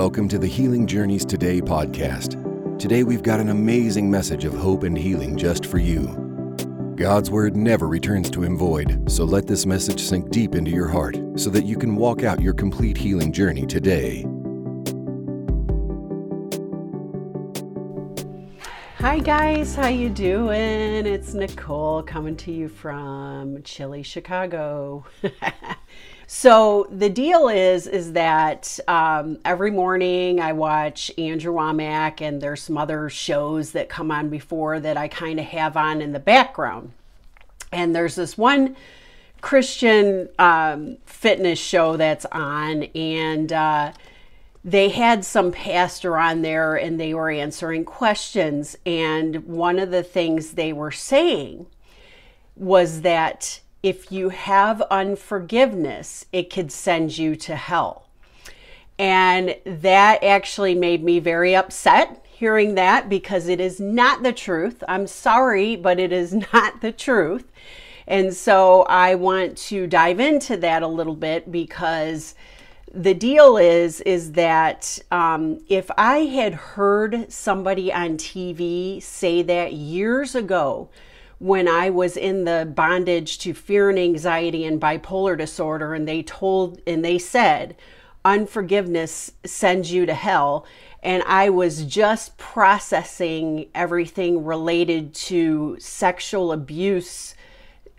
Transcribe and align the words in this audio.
Welcome 0.00 0.28
to 0.28 0.38
the 0.38 0.46
Healing 0.46 0.86
Journeys 0.86 1.26
Today 1.26 1.60
podcast. 1.60 2.78
Today 2.78 3.04
we've 3.04 3.22
got 3.22 3.38
an 3.38 3.50
amazing 3.50 4.10
message 4.10 4.46
of 4.46 4.54
hope 4.54 4.82
and 4.84 4.96
healing 4.96 5.36
just 5.36 5.66
for 5.66 5.76
you. 5.76 6.06
God's 6.96 7.30
Word 7.30 7.54
never 7.54 7.86
returns 7.86 8.30
to 8.30 8.42
Him 8.42 8.56
void, 8.56 9.12
so 9.12 9.26
let 9.26 9.46
this 9.46 9.66
message 9.66 10.00
sink 10.00 10.30
deep 10.30 10.54
into 10.54 10.70
your 10.70 10.88
heart 10.88 11.18
so 11.36 11.50
that 11.50 11.66
you 11.66 11.76
can 11.76 11.96
walk 11.96 12.22
out 12.22 12.40
your 12.40 12.54
complete 12.54 12.96
healing 12.96 13.30
journey 13.30 13.66
today. 13.66 14.24
Hi 19.00 19.18
guys, 19.18 19.74
how 19.74 19.88
you 19.88 20.08
doing? 20.08 21.04
It's 21.04 21.34
Nicole 21.34 22.02
coming 22.04 22.38
to 22.38 22.50
you 22.50 22.70
from 22.70 23.62
chilly 23.64 24.02
Chicago. 24.02 25.04
So 26.32 26.86
the 26.92 27.10
deal 27.10 27.48
is, 27.48 27.88
is 27.88 28.12
that 28.12 28.78
um, 28.86 29.38
every 29.44 29.72
morning 29.72 30.38
I 30.38 30.52
watch 30.52 31.10
Andrew 31.18 31.52
Wommack, 31.52 32.20
and 32.20 32.40
there's 32.40 32.62
some 32.62 32.78
other 32.78 33.10
shows 33.10 33.72
that 33.72 33.88
come 33.88 34.12
on 34.12 34.28
before 34.28 34.78
that 34.78 34.96
I 34.96 35.08
kind 35.08 35.40
of 35.40 35.46
have 35.46 35.76
on 35.76 36.00
in 36.00 36.12
the 36.12 36.20
background. 36.20 36.92
And 37.72 37.96
there's 37.96 38.14
this 38.14 38.38
one 38.38 38.76
Christian 39.40 40.28
um, 40.38 40.98
fitness 41.04 41.58
show 41.58 41.96
that's 41.96 42.26
on, 42.26 42.84
and 42.84 43.52
uh, 43.52 43.92
they 44.64 44.90
had 44.90 45.24
some 45.24 45.50
pastor 45.50 46.16
on 46.16 46.42
there, 46.42 46.76
and 46.76 47.00
they 47.00 47.12
were 47.12 47.30
answering 47.30 47.84
questions. 47.84 48.78
And 48.86 49.46
one 49.46 49.80
of 49.80 49.90
the 49.90 50.04
things 50.04 50.52
they 50.52 50.72
were 50.72 50.92
saying 50.92 51.66
was 52.54 53.00
that 53.00 53.58
if 53.82 54.12
you 54.12 54.28
have 54.28 54.82
unforgiveness, 54.90 56.26
it 56.32 56.50
could 56.50 56.70
send 56.70 57.16
you 57.16 57.36
to 57.36 57.56
hell. 57.56 58.06
And 58.98 59.56
that 59.64 60.22
actually 60.22 60.74
made 60.74 61.02
me 61.02 61.20
very 61.20 61.56
upset 61.56 62.24
hearing 62.40 62.74
that 62.74 63.08
because 63.10 63.48
it 63.48 63.60
is 63.60 63.78
not 63.78 64.22
the 64.22 64.32
truth. 64.32 64.82
I'm 64.88 65.06
sorry, 65.06 65.76
but 65.76 66.00
it 66.00 66.10
is 66.10 66.32
not 66.52 66.80
the 66.80 66.90
truth. 66.92 67.44
And 68.06 68.34
so 68.34 68.82
I 68.82 69.14
want 69.14 69.56
to 69.68 69.86
dive 69.86 70.20
into 70.20 70.56
that 70.56 70.82
a 70.82 70.86
little 70.86 71.14
bit 71.14 71.52
because 71.52 72.34
the 72.92 73.14
deal 73.14 73.56
is 73.56 74.00
is 74.00 74.32
that 74.32 74.98
um, 75.12 75.60
if 75.68 75.90
I 75.96 76.20
had 76.20 76.54
heard 76.54 77.30
somebody 77.30 77.92
on 77.92 78.16
TV 78.16 79.02
say 79.02 79.42
that 79.42 79.74
years 79.74 80.34
ago, 80.34 80.88
when 81.40 81.66
I 81.66 81.88
was 81.88 82.18
in 82.18 82.44
the 82.44 82.70
bondage 82.72 83.38
to 83.38 83.54
fear 83.54 83.88
and 83.88 83.98
anxiety 83.98 84.64
and 84.66 84.78
bipolar 84.78 85.36
disorder, 85.36 85.94
and 85.94 86.06
they 86.06 86.22
told 86.22 86.82
and 86.86 87.02
they 87.02 87.18
said, 87.18 87.76
unforgiveness 88.26 89.32
sends 89.44 89.90
you 89.90 90.04
to 90.04 90.12
hell. 90.12 90.66
And 91.02 91.22
I 91.26 91.48
was 91.48 91.86
just 91.86 92.36
processing 92.36 93.70
everything 93.74 94.44
related 94.44 95.14
to 95.14 95.78
sexual 95.80 96.52
abuse 96.52 97.34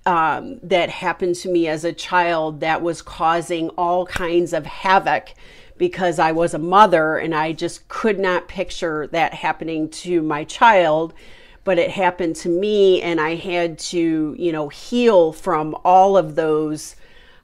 um, 0.05 0.59
that 0.61 0.89
happened 0.91 1.33
to 1.37 1.49
me 1.49 1.67
as 1.67 1.83
a 1.83 1.93
child 1.93 2.59
that 2.59 2.83
was 2.83 3.01
causing 3.01 3.69
all 3.69 4.05
kinds 4.05 4.53
of 4.53 4.67
havoc 4.67 5.33
because 5.79 6.19
I 6.19 6.31
was 6.31 6.53
a 6.53 6.59
mother 6.59 7.17
and 7.17 7.33
I 7.33 7.53
just 7.53 7.87
could 7.87 8.19
not 8.19 8.47
picture 8.47 9.07
that 9.07 9.33
happening 9.33 9.89
to 9.89 10.21
my 10.21 10.43
child 10.43 11.15
but 11.63 11.77
it 11.77 11.91
happened 11.91 12.35
to 12.37 12.49
me 12.49 13.01
and 13.01 13.19
I 13.19 13.35
had 13.35 13.77
to, 13.79 14.35
you 14.37 14.51
know, 14.51 14.69
heal 14.69 15.31
from 15.31 15.75
all 15.83 16.17
of 16.17 16.35
those 16.35 16.95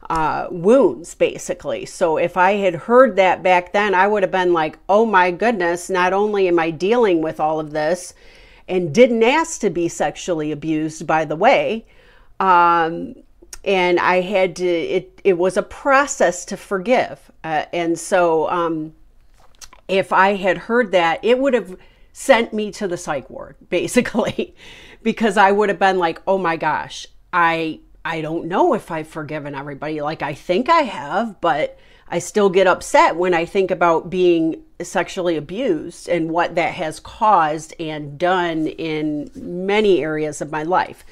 uh, 0.10 0.48
wounds 0.50 1.14
basically. 1.16 1.86
So 1.86 2.18
if 2.18 2.38
I 2.38 2.54
had 2.54 2.74
heard 2.74 3.16
that 3.18 3.44
back 3.44 3.74
then, 3.74 3.94
I 3.94 4.08
would 4.08 4.24
have 4.24 4.32
been 4.32 4.54
like, 4.54 4.80
oh 4.90 5.06
my 5.06 5.32
goodness, 5.32 5.90
not 5.90 6.14
only 6.14 6.48
am 6.48 6.60
I 6.60 6.72
dealing 6.72 7.22
with 7.22 7.40
all 7.40 7.60
of 7.60 7.72
this 7.72 8.14
and 8.68 8.94
didn't 8.94 9.24
ask 9.24 9.62
to 9.62 9.70
be 9.70 9.88
sexually 9.88 10.52
abused, 10.52 11.06
by 11.06 11.26
the 11.26 11.36
way. 11.36 11.86
Um, 12.40 13.16
and 13.64 14.00
I 14.00 14.22
had 14.22 14.56
to, 14.58 14.68
it, 14.68 15.20
it 15.24 15.38
was 15.38 15.58
a 15.58 15.64
process 15.64 16.46
to 16.46 16.58
forgive. 16.58 17.32
Uh, 17.44 17.66
and 17.74 18.00
so 18.00 18.50
um, 18.50 18.94
if 19.88 20.12
I 20.14 20.36
had 20.36 20.58
heard 20.58 20.92
that, 20.92 21.24
it 21.24 21.38
would 21.40 21.54
have 21.54 21.78
sent 22.20 22.52
me 22.52 22.72
to 22.72 22.88
the 22.88 22.98
psych 22.98 23.30
ward 23.30 23.56
basically 23.70 24.56
because 25.04 25.38
I 25.38 25.52
would 25.52 25.70
have 25.70 25.78
been 25.78 26.00
like, 26.00 26.20
"Oh 26.26 26.40
my 26.40 26.58
gosh, 26.58 27.06
I 27.32 27.82
I 28.04 28.22
don't 28.22 28.48
know 28.48 28.74
if 28.74 28.90
I've 28.90 29.08
forgiven 29.08 29.54
everybody. 29.54 30.02
Like 30.02 30.24
I 30.24 30.34
think 30.34 30.68
I 30.68 30.82
have, 30.82 31.40
but 31.42 31.78
I 32.10 32.20
still 32.20 32.50
get 32.50 32.66
upset 32.66 33.18
when 33.18 33.34
I 33.34 33.46
think 33.46 33.70
about 33.70 34.10
being 34.10 34.64
sexually 34.82 35.36
abused 35.36 36.10
and 36.10 36.32
what 36.32 36.56
that 36.56 36.74
has 36.74 37.00
caused 37.00 37.76
and 37.80 38.18
done 38.18 38.66
in 38.66 39.30
many 39.36 40.02
areas 40.02 40.42
of 40.42 40.52
my 40.52 40.64
life. 40.64 41.06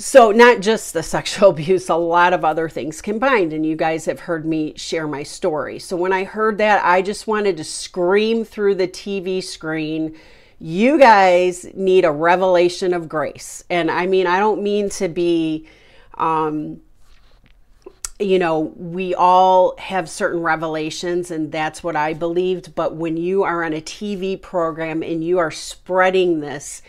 So, 0.00 0.30
not 0.30 0.60
just 0.60 0.94
the 0.94 1.02
sexual 1.02 1.50
abuse, 1.50 1.90
a 1.90 1.94
lot 1.94 2.32
of 2.32 2.42
other 2.42 2.70
things 2.70 3.02
combined. 3.02 3.52
And 3.52 3.66
you 3.66 3.76
guys 3.76 4.06
have 4.06 4.20
heard 4.20 4.46
me 4.46 4.72
share 4.74 5.06
my 5.06 5.22
story. 5.22 5.78
So, 5.78 5.94
when 5.94 6.10
I 6.10 6.24
heard 6.24 6.56
that, 6.56 6.82
I 6.82 7.02
just 7.02 7.26
wanted 7.26 7.58
to 7.58 7.64
scream 7.64 8.46
through 8.46 8.76
the 8.76 8.88
TV 8.88 9.44
screen. 9.44 10.16
You 10.58 10.98
guys 10.98 11.66
need 11.74 12.06
a 12.06 12.10
revelation 12.10 12.94
of 12.94 13.10
grace. 13.10 13.62
And 13.68 13.90
I 13.90 14.06
mean, 14.06 14.26
I 14.26 14.38
don't 14.38 14.62
mean 14.62 14.88
to 14.90 15.08
be, 15.08 15.68
um, 16.14 16.80
you 18.18 18.38
know, 18.38 18.72
we 18.76 19.14
all 19.14 19.76
have 19.76 20.08
certain 20.08 20.40
revelations, 20.40 21.30
and 21.30 21.52
that's 21.52 21.84
what 21.84 21.94
I 21.94 22.14
believed. 22.14 22.74
But 22.74 22.96
when 22.96 23.18
you 23.18 23.42
are 23.42 23.62
on 23.62 23.74
a 23.74 23.82
TV 23.82 24.40
program 24.40 25.02
and 25.02 25.22
you 25.22 25.38
are 25.38 25.50
spreading 25.50 26.40
this, 26.40 26.80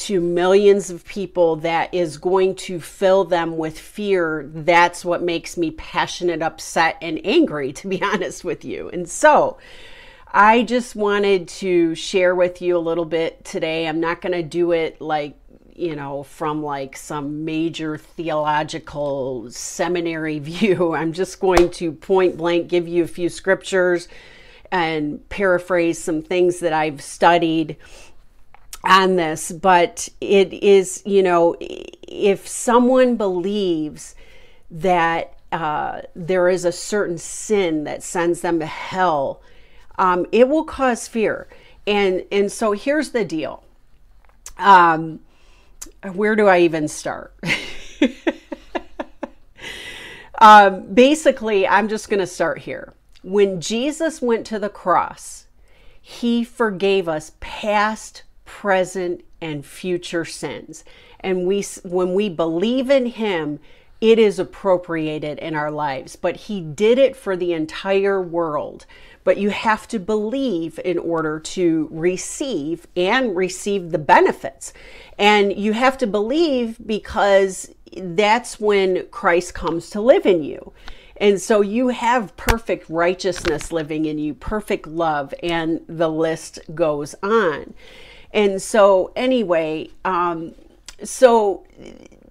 to 0.00 0.20
millions 0.20 0.90
of 0.90 1.04
people 1.04 1.56
that 1.56 1.92
is 1.92 2.16
going 2.16 2.54
to 2.54 2.80
fill 2.80 3.24
them 3.24 3.56
with 3.56 3.78
fear, 3.78 4.50
that's 4.52 5.04
what 5.04 5.22
makes 5.22 5.56
me 5.56 5.70
passionate, 5.72 6.42
upset, 6.42 6.96
and 7.02 7.20
angry, 7.24 7.72
to 7.74 7.88
be 7.88 8.02
honest 8.02 8.44
with 8.44 8.64
you. 8.64 8.88
And 8.90 9.08
so, 9.08 9.58
I 10.32 10.62
just 10.62 10.94
wanted 10.94 11.48
to 11.48 11.94
share 11.96 12.34
with 12.34 12.62
you 12.62 12.76
a 12.76 12.78
little 12.78 13.04
bit 13.04 13.44
today. 13.44 13.88
I'm 13.88 13.98
not 13.98 14.20
going 14.20 14.32
to 14.32 14.44
do 14.44 14.70
it 14.70 15.00
like, 15.00 15.36
you 15.74 15.96
know, 15.96 16.22
from 16.22 16.62
like 16.62 16.96
some 16.96 17.44
major 17.44 17.98
theological 17.98 19.50
seminary 19.50 20.38
view. 20.40 20.94
I'm 20.94 21.12
just 21.12 21.40
going 21.40 21.70
to 21.72 21.92
point 21.92 22.36
blank 22.36 22.68
give 22.68 22.86
you 22.86 23.02
a 23.02 23.08
few 23.08 23.28
scriptures 23.28 24.06
and 24.70 25.28
paraphrase 25.28 25.98
some 25.98 26.22
things 26.22 26.60
that 26.60 26.72
I've 26.72 27.02
studied 27.02 27.76
on 28.84 29.16
this, 29.16 29.52
but 29.52 30.08
it 30.20 30.52
is, 30.52 31.02
you 31.04 31.22
know, 31.22 31.56
if 31.60 32.48
someone 32.48 33.16
believes 33.16 34.14
that 34.70 35.34
uh, 35.52 36.02
there 36.14 36.48
is 36.48 36.64
a 36.64 36.72
certain 36.72 37.18
sin 37.18 37.84
that 37.84 38.02
sends 38.02 38.40
them 38.40 38.58
to 38.60 38.66
hell, 38.66 39.42
um, 39.98 40.26
it 40.32 40.48
will 40.48 40.64
cause 40.64 41.08
fear. 41.08 41.48
And 41.86 42.24
and 42.30 42.52
so 42.52 42.72
here's 42.72 43.10
the 43.10 43.24
deal. 43.24 43.64
Um, 44.58 45.20
where 46.12 46.36
do 46.36 46.46
I 46.46 46.60
even 46.60 46.88
start? 46.88 47.34
um, 50.38 50.92
basically, 50.92 51.66
I'm 51.66 51.88
just 51.88 52.08
going 52.08 52.20
to 52.20 52.26
start 52.26 52.60
here. 52.60 52.92
When 53.22 53.60
Jesus 53.60 54.22
went 54.22 54.46
to 54.46 54.58
the 54.58 54.68
cross, 54.68 55.46
he 56.00 56.44
forgave 56.44 57.08
us 57.08 57.32
past, 57.40 58.22
present, 58.50 59.22
and 59.40 59.64
future 59.64 60.24
sins. 60.24 60.84
And 61.20 61.46
we, 61.46 61.62
when 61.84 62.14
we 62.14 62.28
believe 62.28 62.90
in 62.90 63.06
Him, 63.06 63.60
it 64.00 64.18
is 64.18 64.38
appropriated 64.38 65.38
in 65.38 65.54
our 65.54 65.70
lives. 65.70 66.16
But 66.16 66.36
He 66.36 66.60
did 66.60 66.98
it 66.98 67.16
for 67.16 67.36
the 67.36 67.52
entire 67.52 68.20
world. 68.20 68.86
But 69.22 69.38
you 69.38 69.50
have 69.50 69.86
to 69.88 69.98
believe 70.00 70.80
in 70.84 70.98
order 70.98 71.38
to 71.38 71.88
receive 71.92 72.86
and 72.96 73.36
receive 73.36 73.92
the 73.92 73.98
benefits. 73.98 74.72
And 75.16 75.56
you 75.56 75.72
have 75.72 75.96
to 75.98 76.06
believe 76.06 76.76
because 76.84 77.72
that's 77.96 78.58
when 78.58 79.06
Christ 79.10 79.54
comes 79.54 79.90
to 79.90 80.00
live 80.00 80.26
in 80.26 80.42
you. 80.42 80.72
And 81.18 81.40
so 81.40 81.60
you 81.60 81.88
have 81.88 82.36
perfect 82.36 82.90
righteousness 82.90 83.70
living 83.70 84.06
in 84.06 84.18
you, 84.18 84.34
perfect 84.34 84.86
love, 84.86 85.32
and 85.42 85.82
the 85.86 86.08
list 86.08 86.58
goes 86.74 87.14
on. 87.22 87.74
And 88.32 88.62
so, 88.62 89.12
anyway, 89.16 89.90
um, 90.04 90.54
so 91.02 91.64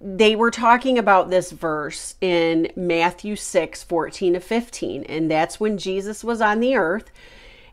they 0.00 0.34
were 0.34 0.50
talking 0.50 0.98
about 0.98 1.28
this 1.28 1.50
verse 1.50 2.14
in 2.20 2.72
Matthew 2.74 3.36
6 3.36 3.82
14 3.82 4.34
to 4.34 4.40
15, 4.40 5.04
and 5.04 5.30
that's 5.30 5.60
when 5.60 5.76
Jesus 5.76 6.24
was 6.24 6.40
on 6.40 6.60
the 6.60 6.76
earth. 6.76 7.10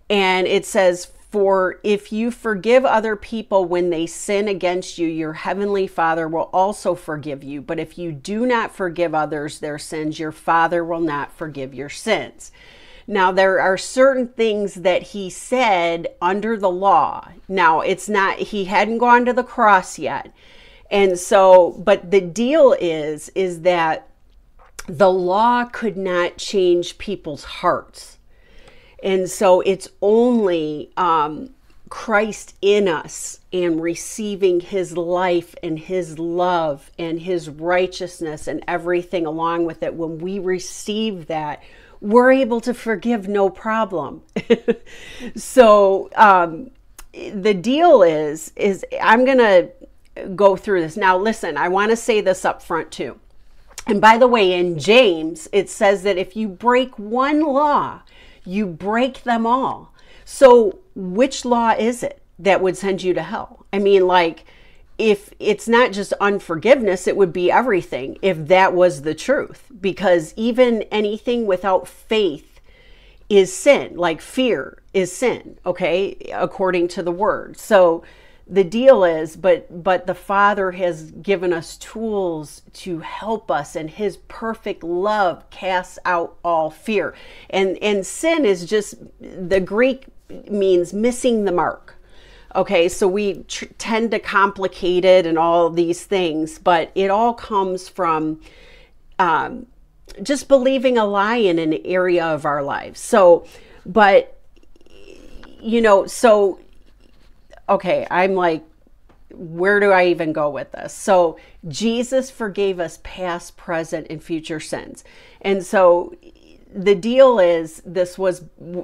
And 0.09 0.45
it 0.45 0.65
says, 0.65 1.05
For 1.31 1.79
if 1.83 2.11
you 2.11 2.31
forgive 2.31 2.83
other 2.83 3.15
people 3.15 3.65
when 3.65 3.89
they 3.89 4.05
sin 4.05 4.47
against 4.49 4.97
you, 4.97 5.07
your 5.07 5.33
heavenly 5.33 5.87
Father 5.87 6.27
will 6.27 6.49
also 6.53 6.95
forgive 6.95 7.43
you. 7.43 7.61
But 7.61 7.79
if 7.79 7.97
you 7.97 8.11
do 8.11 8.45
not 8.45 8.75
forgive 8.75 9.15
others 9.15 9.59
their 9.59 9.79
sins, 9.79 10.19
your 10.19 10.31
Father 10.33 10.83
will 10.83 10.99
not 10.99 11.31
forgive 11.31 11.73
your 11.73 11.89
sins. 11.89 12.51
Now, 13.07 13.31
there 13.31 13.61
are 13.61 13.77
certain 13.77 14.27
things 14.27 14.75
that 14.75 15.01
he 15.01 15.29
said 15.29 16.07
under 16.21 16.57
the 16.57 16.69
law. 16.69 17.29
Now, 17.47 17.79
it's 17.79 18.09
not, 18.09 18.37
he 18.37 18.65
hadn't 18.65 18.97
gone 18.97 19.23
to 19.25 19.33
the 19.33 19.43
cross 19.43 19.97
yet. 19.97 20.33
And 20.91 21.17
so, 21.17 21.71
but 21.71 22.11
the 22.11 22.19
deal 22.19 22.75
is, 22.79 23.29
is 23.29 23.61
that 23.61 24.09
the 24.87 25.09
law 25.11 25.65
could 25.65 25.95
not 25.97 26.37
change 26.37 26.97
people's 26.97 27.43
hearts. 27.45 28.17
And 29.03 29.29
so 29.29 29.61
it's 29.61 29.89
only 30.01 30.91
um, 30.97 31.51
Christ 31.89 32.55
in 32.61 32.87
us 32.87 33.39
and 33.53 33.81
receiving 33.81 34.59
his 34.59 34.97
life 34.97 35.55
and 35.61 35.77
his 35.79 36.19
love 36.19 36.91
and 36.97 37.19
his 37.19 37.49
righteousness 37.49 38.47
and 38.47 38.63
everything 38.67 39.25
along 39.25 39.65
with 39.65 39.83
it. 39.83 39.93
When 39.93 40.17
we 40.19 40.39
receive 40.39 41.27
that, 41.27 41.61
we're 42.01 42.31
able 42.31 42.61
to 42.61 42.73
forgive 42.73 43.27
no 43.27 43.49
problem. 43.49 44.21
so 45.35 46.09
um, 46.15 46.71
the 47.13 47.53
deal 47.53 48.03
is, 48.03 48.51
is 48.55 48.85
I'm 49.01 49.25
to 49.25 49.69
go 50.35 50.55
through 50.55 50.81
this. 50.81 50.97
Now, 50.97 51.17
listen, 51.17 51.57
I 51.57 51.67
want 51.69 51.91
to 51.91 51.95
say 51.95 52.21
this 52.21 52.45
up 52.45 52.61
front 52.61 52.91
too. 52.91 53.19
And 53.85 54.01
by 54.01 54.17
the 54.17 54.27
way, 54.27 54.53
in 54.53 54.77
James, 54.77 55.47
it 55.51 55.69
says 55.69 56.03
that 56.03 56.17
if 56.17 56.35
you 56.35 56.47
break 56.49 56.97
one 56.99 57.41
law, 57.41 58.01
you 58.43 58.65
break 58.65 59.23
them 59.23 59.45
all. 59.45 59.93
So, 60.25 60.79
which 60.93 61.45
law 61.45 61.71
is 61.71 62.03
it 62.03 62.21
that 62.39 62.61
would 62.61 62.75
send 62.75 63.01
you 63.01 63.13
to 63.13 63.23
hell? 63.23 63.65
I 63.71 63.79
mean, 63.79 64.05
like, 64.05 64.43
if 64.97 65.33
it's 65.39 65.67
not 65.67 65.91
just 65.91 66.13
unforgiveness, 66.13 67.07
it 67.07 67.17
would 67.17 67.33
be 67.33 67.51
everything 67.51 68.17
if 68.21 68.47
that 68.47 68.73
was 68.73 69.03
the 69.03 69.15
truth. 69.15 69.71
Because 69.79 70.33
even 70.35 70.83
anything 70.83 71.45
without 71.45 71.87
faith 71.87 72.59
is 73.29 73.53
sin, 73.53 73.95
like 73.95 74.21
fear 74.21 74.81
is 74.93 75.11
sin, 75.11 75.59
okay, 75.65 76.15
according 76.33 76.87
to 76.89 77.03
the 77.03 77.11
word. 77.11 77.57
So, 77.57 78.03
the 78.49 78.63
deal 78.63 79.03
is 79.03 79.35
but 79.35 79.83
but 79.83 80.07
the 80.07 80.15
father 80.15 80.71
has 80.71 81.11
given 81.11 81.51
us 81.51 81.77
tools 81.77 82.61
to 82.71 82.99
help 82.99 83.51
us 83.51 83.75
and 83.75 83.89
his 83.89 84.17
perfect 84.27 84.83
love 84.83 85.47
casts 85.49 85.99
out 86.05 86.37
all 86.43 86.69
fear 86.69 87.13
and 87.49 87.77
and 87.81 88.05
sin 88.05 88.45
is 88.45 88.65
just 88.65 88.95
the 89.19 89.59
greek 89.59 90.05
means 90.49 90.93
missing 90.93 91.43
the 91.45 91.51
mark 91.51 91.96
okay 92.55 92.87
so 92.87 93.07
we 93.07 93.43
tr- 93.43 93.65
tend 93.77 94.11
to 94.11 94.19
complicate 94.19 95.05
it 95.05 95.25
and 95.25 95.37
all 95.37 95.69
these 95.69 96.03
things 96.03 96.59
but 96.59 96.91
it 96.95 97.09
all 97.09 97.33
comes 97.33 97.87
from 97.89 98.39
um, 99.19 99.65
just 100.21 100.47
believing 100.47 100.97
a 100.97 101.05
lie 101.05 101.37
in 101.37 101.59
an 101.59 101.73
area 101.85 102.25
of 102.25 102.45
our 102.45 102.63
lives 102.63 102.99
so 102.99 103.45
but 103.85 104.39
you 105.61 105.81
know 105.81 106.05
so 106.05 106.59
okay, 107.69 108.07
I'm 108.09 108.35
like, 108.35 108.63
where 109.31 109.79
do 109.79 109.91
I 109.91 110.05
even 110.07 110.31
go 110.33 110.49
with 110.49 110.71
this? 110.71 110.93
So, 110.93 111.37
Jesus 111.67 112.31
forgave 112.31 112.79
us 112.79 112.99
past, 113.03 113.57
present, 113.57 114.07
and 114.09 114.23
future 114.23 114.59
sins. 114.59 115.03
And 115.41 115.65
so, 115.65 116.15
the 116.73 116.95
deal 116.95 117.39
is 117.39 117.81
this 117.85 118.17
was 118.17 118.43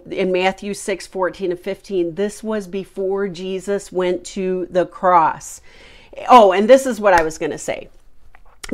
in 0.10 0.32
Matthew 0.32 0.74
6 0.74 1.08
14 1.08 1.52
and 1.52 1.60
15. 1.60 2.16
This 2.16 2.44
was 2.44 2.68
before 2.68 3.28
Jesus 3.28 3.92
went 3.92 4.24
to 4.28 4.68
the 4.70 4.86
cross. 4.86 5.62
Oh, 6.30 6.52
and 6.52 6.70
this 6.70 6.86
is 6.86 7.00
what 7.00 7.14
I 7.14 7.24
was 7.24 7.38
going 7.38 7.52
to 7.52 7.58
say 7.58 7.90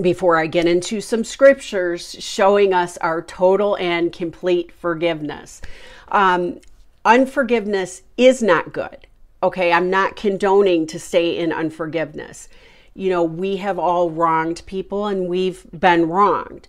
before 0.01 0.37
I 0.37 0.47
get 0.47 0.67
into 0.67 1.01
some 1.01 1.23
scriptures 1.23 2.15
showing 2.19 2.73
us 2.73 2.97
our 2.97 3.21
total 3.21 3.75
and 3.77 4.13
complete 4.13 4.71
forgiveness. 4.71 5.61
Um, 6.09 6.59
unforgiveness 7.03 8.03
is 8.17 8.41
not 8.41 8.71
good. 8.71 9.07
Okay, 9.41 9.71
I'm 9.71 9.89
not 9.89 10.15
condoning 10.15 10.85
to 10.87 10.99
stay 10.99 11.37
in 11.37 11.51
unforgiveness. 11.51 12.49
You 12.93 13.09
know, 13.09 13.23
we 13.23 13.57
have 13.57 13.79
all 13.79 14.09
wronged 14.09 14.61
people 14.65 15.07
and 15.07 15.27
we've 15.27 15.65
been 15.71 16.07
wronged. 16.07 16.67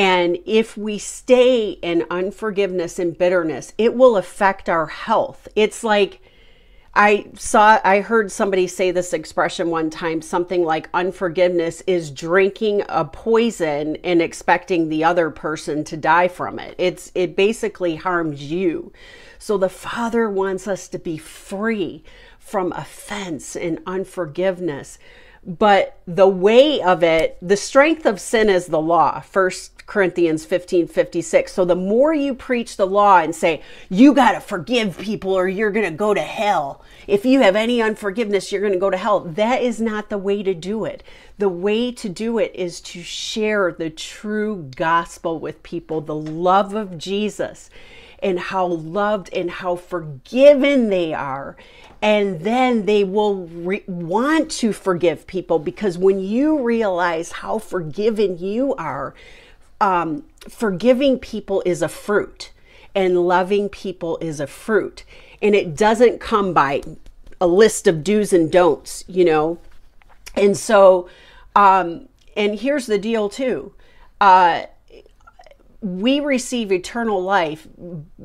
And 0.00 0.38
if 0.46 0.78
we 0.78 0.96
stay 0.96 1.72
in 1.72 2.06
unforgiveness 2.10 2.98
and 2.98 3.18
bitterness, 3.18 3.74
it 3.76 3.94
will 3.94 4.16
affect 4.16 4.66
our 4.66 4.86
health. 4.86 5.46
It's 5.54 5.84
like 5.84 6.22
I 6.94 7.26
saw, 7.34 7.78
I 7.84 8.00
heard 8.00 8.32
somebody 8.32 8.66
say 8.66 8.92
this 8.92 9.12
expression 9.12 9.68
one 9.68 9.90
time 9.90 10.22
something 10.22 10.64
like 10.64 10.88
unforgiveness 10.94 11.82
is 11.86 12.10
drinking 12.10 12.82
a 12.88 13.04
poison 13.04 13.96
and 13.96 14.22
expecting 14.22 14.88
the 14.88 15.04
other 15.04 15.28
person 15.28 15.84
to 15.84 15.98
die 15.98 16.28
from 16.28 16.58
it. 16.58 16.74
It's, 16.78 17.12
it 17.14 17.36
basically 17.36 17.96
harms 17.96 18.50
you. 18.50 18.94
So 19.38 19.58
the 19.58 19.68
Father 19.68 20.30
wants 20.30 20.66
us 20.66 20.88
to 20.88 20.98
be 20.98 21.18
free 21.18 22.04
from 22.38 22.72
offense 22.72 23.54
and 23.54 23.80
unforgiveness. 23.86 24.98
But 25.44 25.98
the 26.06 26.28
way 26.28 26.82
of 26.82 27.02
it, 27.02 27.38
the 27.40 27.56
strength 27.56 28.04
of 28.04 28.20
sin 28.20 28.50
is 28.50 28.66
the 28.66 28.80
law. 28.80 29.20
First 29.20 29.86
Corinthians 29.86 30.44
15 30.44 30.86
56. 30.86 31.52
So 31.52 31.64
the 31.64 31.74
more 31.74 32.12
you 32.12 32.34
preach 32.34 32.76
the 32.76 32.86
law 32.86 33.18
and 33.18 33.34
say, 33.34 33.62
you 33.88 34.12
got 34.12 34.32
to 34.32 34.40
forgive 34.40 34.98
people 34.98 35.32
or 35.32 35.48
you're 35.48 35.70
going 35.70 35.90
to 35.90 35.96
go 35.96 36.12
to 36.12 36.20
hell. 36.20 36.84
If 37.06 37.24
you 37.24 37.40
have 37.40 37.56
any 37.56 37.80
unforgiveness, 37.80 38.52
you're 38.52 38.60
going 38.60 38.74
to 38.74 38.78
go 38.78 38.90
to 38.90 38.96
hell. 38.96 39.20
That 39.20 39.62
is 39.62 39.80
not 39.80 40.10
the 40.10 40.18
way 40.18 40.42
to 40.42 40.54
do 40.54 40.84
it. 40.84 41.02
The 41.38 41.48
way 41.48 41.90
to 41.90 42.08
do 42.08 42.38
it 42.38 42.54
is 42.54 42.80
to 42.82 43.02
share 43.02 43.72
the 43.72 43.90
true 43.90 44.70
gospel 44.76 45.40
with 45.40 45.62
people, 45.62 46.02
the 46.02 46.14
love 46.14 46.74
of 46.74 46.98
Jesus 46.98 47.70
and 48.22 48.38
how 48.38 48.66
loved 48.66 49.32
and 49.32 49.50
how 49.50 49.76
forgiven 49.76 50.90
they 50.90 51.12
are. 51.12 51.56
And 52.02 52.40
then 52.40 52.86
they 52.86 53.04
will 53.04 53.46
re- 53.46 53.84
want 53.86 54.50
to 54.52 54.72
forgive 54.72 55.26
people 55.26 55.58
because 55.58 55.98
when 55.98 56.20
you 56.20 56.62
realize 56.62 57.32
how 57.32 57.58
forgiven 57.58 58.38
you 58.38 58.74
are, 58.76 59.14
um, 59.80 60.24
forgiving 60.48 61.18
people 61.18 61.62
is 61.66 61.82
a 61.82 61.88
fruit 61.88 62.52
and 62.94 63.26
loving 63.26 63.68
people 63.68 64.18
is 64.18 64.40
a 64.40 64.46
fruit. 64.46 65.04
And 65.42 65.54
it 65.54 65.76
doesn't 65.76 66.20
come 66.20 66.52
by 66.52 66.82
a 67.40 67.46
list 67.46 67.86
of 67.86 68.04
do's 68.04 68.32
and 68.32 68.50
don'ts, 68.50 69.04
you 69.06 69.24
know? 69.24 69.58
And 70.36 70.56
so, 70.56 71.08
um, 71.56 72.08
and 72.36 72.58
here's 72.58 72.86
the 72.86 72.98
deal 72.98 73.28
too. 73.28 73.72
Uh, 74.20 74.62
we 75.82 76.20
receive 76.20 76.70
eternal 76.70 77.22
life 77.22 77.66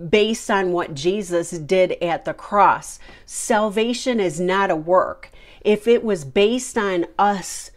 based 0.10 0.52
on 0.52 0.74
what 0.74 0.94
Jesus 0.94 1.52
did 1.52 1.94
at 2.02 2.26
the 2.26 2.34
cross. 2.34 3.00
Salvation 3.26 4.20
is 4.20 4.40
not 4.40 4.72
a 4.72 4.76
work. 4.76 5.32
If 5.62 5.88
it 5.88 6.04
was 6.04 6.26
based 6.26 6.78
on 6.78 7.06
us 7.18 7.72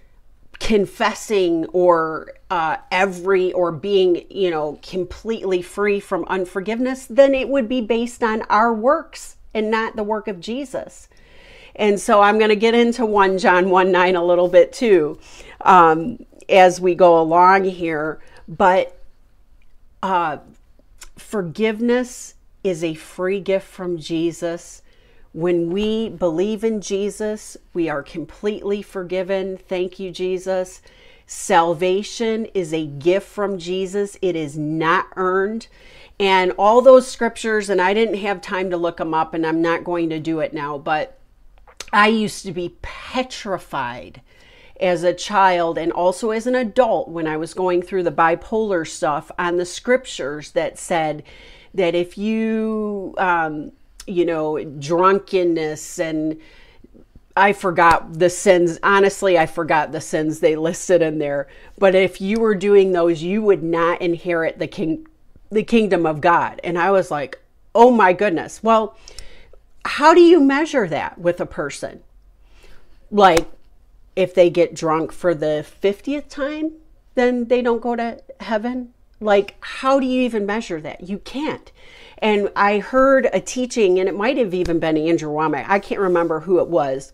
confessing 0.59 1.67
or 1.67 2.33
uh, 2.51 2.79
every 2.91 3.53
or 3.53 3.71
being, 3.71 4.25
you 4.31 4.51
know, 4.51 4.81
completely 4.83 5.63
free 5.63 6.01
from 6.01 6.25
unforgiveness, 6.25 7.07
then 7.07 7.35
it 7.35 7.49
would 7.49 7.69
be 7.69 7.81
based 7.81 8.23
on 8.23 8.43
our 8.43 8.75
works 8.75 9.37
and 9.55 9.71
not 9.71 9.95
the 9.95 10.03
work 10.03 10.27
of 10.27 10.41
Jesus. 10.41 11.09
And 11.77 12.01
so 12.01 12.21
I'm 12.21 12.39
going 12.39 12.51
to 12.51 12.57
get 12.57 12.75
into 12.75 13.07
1 13.07 13.39
John 13.39 13.71
1 13.71 13.93
9 13.93 14.17
a 14.17 14.25
little 14.25 14.49
bit 14.49 14.73
too 14.73 15.21
um, 15.61 16.19
as 16.49 16.81
we 16.81 16.97
go 16.97 17.21
along 17.21 17.65
here. 17.65 18.21
But 18.49 18.98
uh, 20.03 20.39
forgiveness 21.17 22.35
is 22.65 22.83
a 22.83 22.95
free 22.95 23.41
gift 23.41 23.67
from 23.67 23.99
Jesus. 23.99 24.83
When 25.33 25.71
we 25.71 26.09
believe 26.09 26.65
in 26.65 26.81
Jesus, 26.81 27.57
we 27.75 27.89
are 27.89 28.03
completely 28.03 28.83
forgiven. 28.83 29.57
Thank 29.57 29.99
you, 29.99 30.11
Jesus. 30.11 30.83
Salvation 31.27 32.47
is 32.47 32.73
a 32.73 32.87
gift 32.87 33.29
from 33.29 33.59
Jesus, 33.59 34.17
it 34.23 34.35
is 34.35 34.57
not 34.57 35.09
earned. 35.17 35.69
And 36.19 36.53
all 36.53 36.81
those 36.81 37.07
scriptures, 37.07 37.69
and 37.69 37.83
I 37.83 37.93
didn't 37.93 38.17
have 38.17 38.41
time 38.41 38.71
to 38.71 38.79
look 38.79 38.97
them 38.97 39.13
up, 39.13 39.35
and 39.35 39.47
I'm 39.47 39.61
not 39.61 39.85
going 39.85 40.09
to 40.09 40.19
do 40.19 40.41
it 40.41 40.55
now, 40.55 40.79
but 40.79 41.19
I 41.93 42.09
used 42.09 42.45
to 42.47 42.53
be 42.53 42.77
petrified 42.81 44.23
as 44.81 45.03
a 45.03 45.15
child 45.15 45.79
and 45.79 45.93
also 45.93 46.31
as 46.31 46.47
an 46.47 46.55
adult 46.55 47.09
when 47.09 47.27
I 47.27 47.37
was 47.37 47.55
going 47.55 47.83
through 47.83 48.05
the 48.05 48.13
bipolar 48.13 48.87
stuff 48.87 49.31
on 49.39 49.57
the 49.57 49.67
scriptures 49.67 50.53
that 50.53 50.79
said 50.79 51.23
that 51.75 51.95
if 51.95 52.17
you, 52.17 53.15
um, 53.19 53.73
you 54.07 54.25
know, 54.25 54.63
drunkenness 54.63 55.99
and 55.99 56.41
I 57.39 57.53
forgot 57.53 58.19
the 58.19 58.31
sins. 58.31 58.81
Honestly, 58.83 59.39
I 59.39 59.47
forgot 59.47 59.93
the 59.93 60.01
sins 60.01 60.41
they 60.41 60.57
listed 60.57 61.03
in 61.03 61.19
there. 61.19 61.47
But 61.79 61.95
if 61.95 62.21
you 62.21 62.41
were 62.41 62.57
doing 62.57 62.91
those, 62.93 63.23
you 63.23 63.43
would 63.43 63.63
not 63.63 64.03
inherit 64.03 64.59
the 64.59 64.67
king, 64.67 65.07
the 65.49 65.63
kingdom 65.63 66.05
of 66.05 66.21
God. 66.21 66.61
And 66.65 66.77
I 66.77 66.91
was 66.91 67.13
like, 67.13 67.41
oh 67.77 67.93
my 67.93 68.13
goodness. 68.13 68.61
Well, 68.63 68.97
how 69.85 70.15
do 70.15 70.21
you 70.21 70.41
measure 70.41 70.89
that 70.89 71.19
with 71.19 71.41
a 71.41 71.47
person? 71.47 72.03
Like, 73.11 73.49
if 74.19 74.35
they 74.35 74.51
get 74.51 74.75
drunk 74.75 75.13
for 75.13 75.33
the 75.33 75.65
50th 75.81 76.29
time, 76.29 76.73
then 77.15 77.45
they 77.45 77.63
don't 77.63 77.81
go 77.81 77.95
to 77.95 78.21
heaven. 78.41 78.93
Like, 79.21 79.55
how 79.61 80.01
do 80.01 80.07
you 80.07 80.23
even 80.23 80.45
measure 80.45 80.81
that? 80.81 81.09
You 81.09 81.19
can't. 81.19 81.71
And 82.19 82.51
I 82.57 82.81
heard 82.81 83.29
a 83.33 83.41
teaching, 83.41 84.01
and 84.01 84.09
it 84.09 84.17
might 84.17 84.37
have 84.37 84.53
even 84.53 84.81
been 84.81 84.97
Andrew 84.97 85.31
Wommack. 85.31 85.67
I 85.69 85.79
can't 85.79 86.01
remember 86.01 86.41
who 86.41 86.59
it 86.59 86.67
was, 86.67 87.13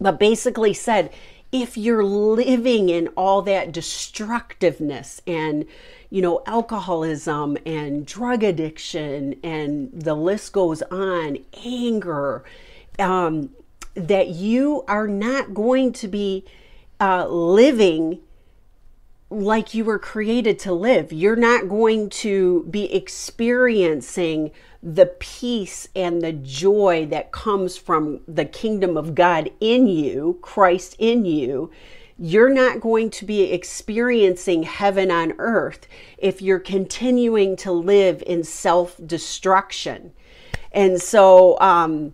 but 0.00 0.18
basically 0.18 0.72
said 0.72 1.12
if 1.52 1.76
you're 1.76 2.02
living 2.02 2.88
in 2.88 3.08
all 3.08 3.42
that 3.42 3.70
destructiveness 3.70 5.20
and 5.26 5.66
you 6.08 6.22
know 6.22 6.42
alcoholism 6.46 7.58
and 7.66 8.06
drug 8.06 8.42
addiction 8.42 9.38
and 9.44 9.90
the 9.92 10.14
list 10.14 10.54
goes 10.54 10.80
on 10.90 11.36
anger 11.62 12.42
um, 12.98 13.50
that 13.94 14.28
you 14.28 14.84
are 14.88 15.08
not 15.08 15.54
going 15.54 15.92
to 15.92 16.08
be 16.08 16.44
uh, 17.00 17.26
living 17.26 18.20
like 19.32 19.72
you 19.74 19.84
were 19.84 19.98
created 19.98 20.58
to 20.60 20.72
live. 20.72 21.12
You're 21.12 21.36
not 21.36 21.68
going 21.68 22.10
to 22.10 22.64
be 22.70 22.92
experiencing 22.92 24.50
the 24.82 25.06
peace 25.06 25.88
and 25.94 26.20
the 26.20 26.32
joy 26.32 27.06
that 27.10 27.32
comes 27.32 27.76
from 27.76 28.20
the 28.28 28.44
kingdom 28.44 28.96
of 28.96 29.14
God 29.14 29.50
in 29.60 29.86
you, 29.86 30.38
Christ 30.42 30.96
in 30.98 31.24
you. 31.24 31.70
You're 32.18 32.52
not 32.52 32.80
going 32.80 33.10
to 33.10 33.24
be 33.24 33.52
experiencing 33.52 34.64
heaven 34.64 35.10
on 35.10 35.32
earth 35.38 35.86
if 36.18 36.42
you're 36.42 36.60
continuing 36.60 37.56
to 37.56 37.72
live 37.72 38.22
in 38.26 38.44
self 38.44 39.00
destruction. 39.04 40.12
And 40.72 41.00
so, 41.00 41.58
um, 41.60 42.12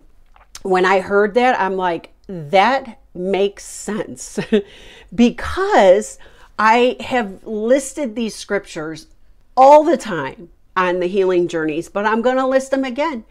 when 0.63 0.85
I 0.85 0.99
heard 0.99 1.33
that, 1.35 1.59
I'm 1.59 1.75
like, 1.75 2.13
that 2.27 2.99
makes 3.13 3.65
sense. 3.65 4.39
Because 5.15 6.19
I 6.59 6.97
have 6.99 7.43
listed 7.47 8.15
these 8.15 8.35
scriptures 8.35 9.07
all 9.57 9.83
the 9.83 9.97
time 9.97 10.49
on 10.77 10.99
the 10.99 11.07
healing 11.07 11.47
journeys, 11.47 11.89
but 11.89 12.05
I'm 12.05 12.21
going 12.21 12.37
to 12.37 12.45
list 12.45 12.69
them 12.69 12.83
again 12.83 13.23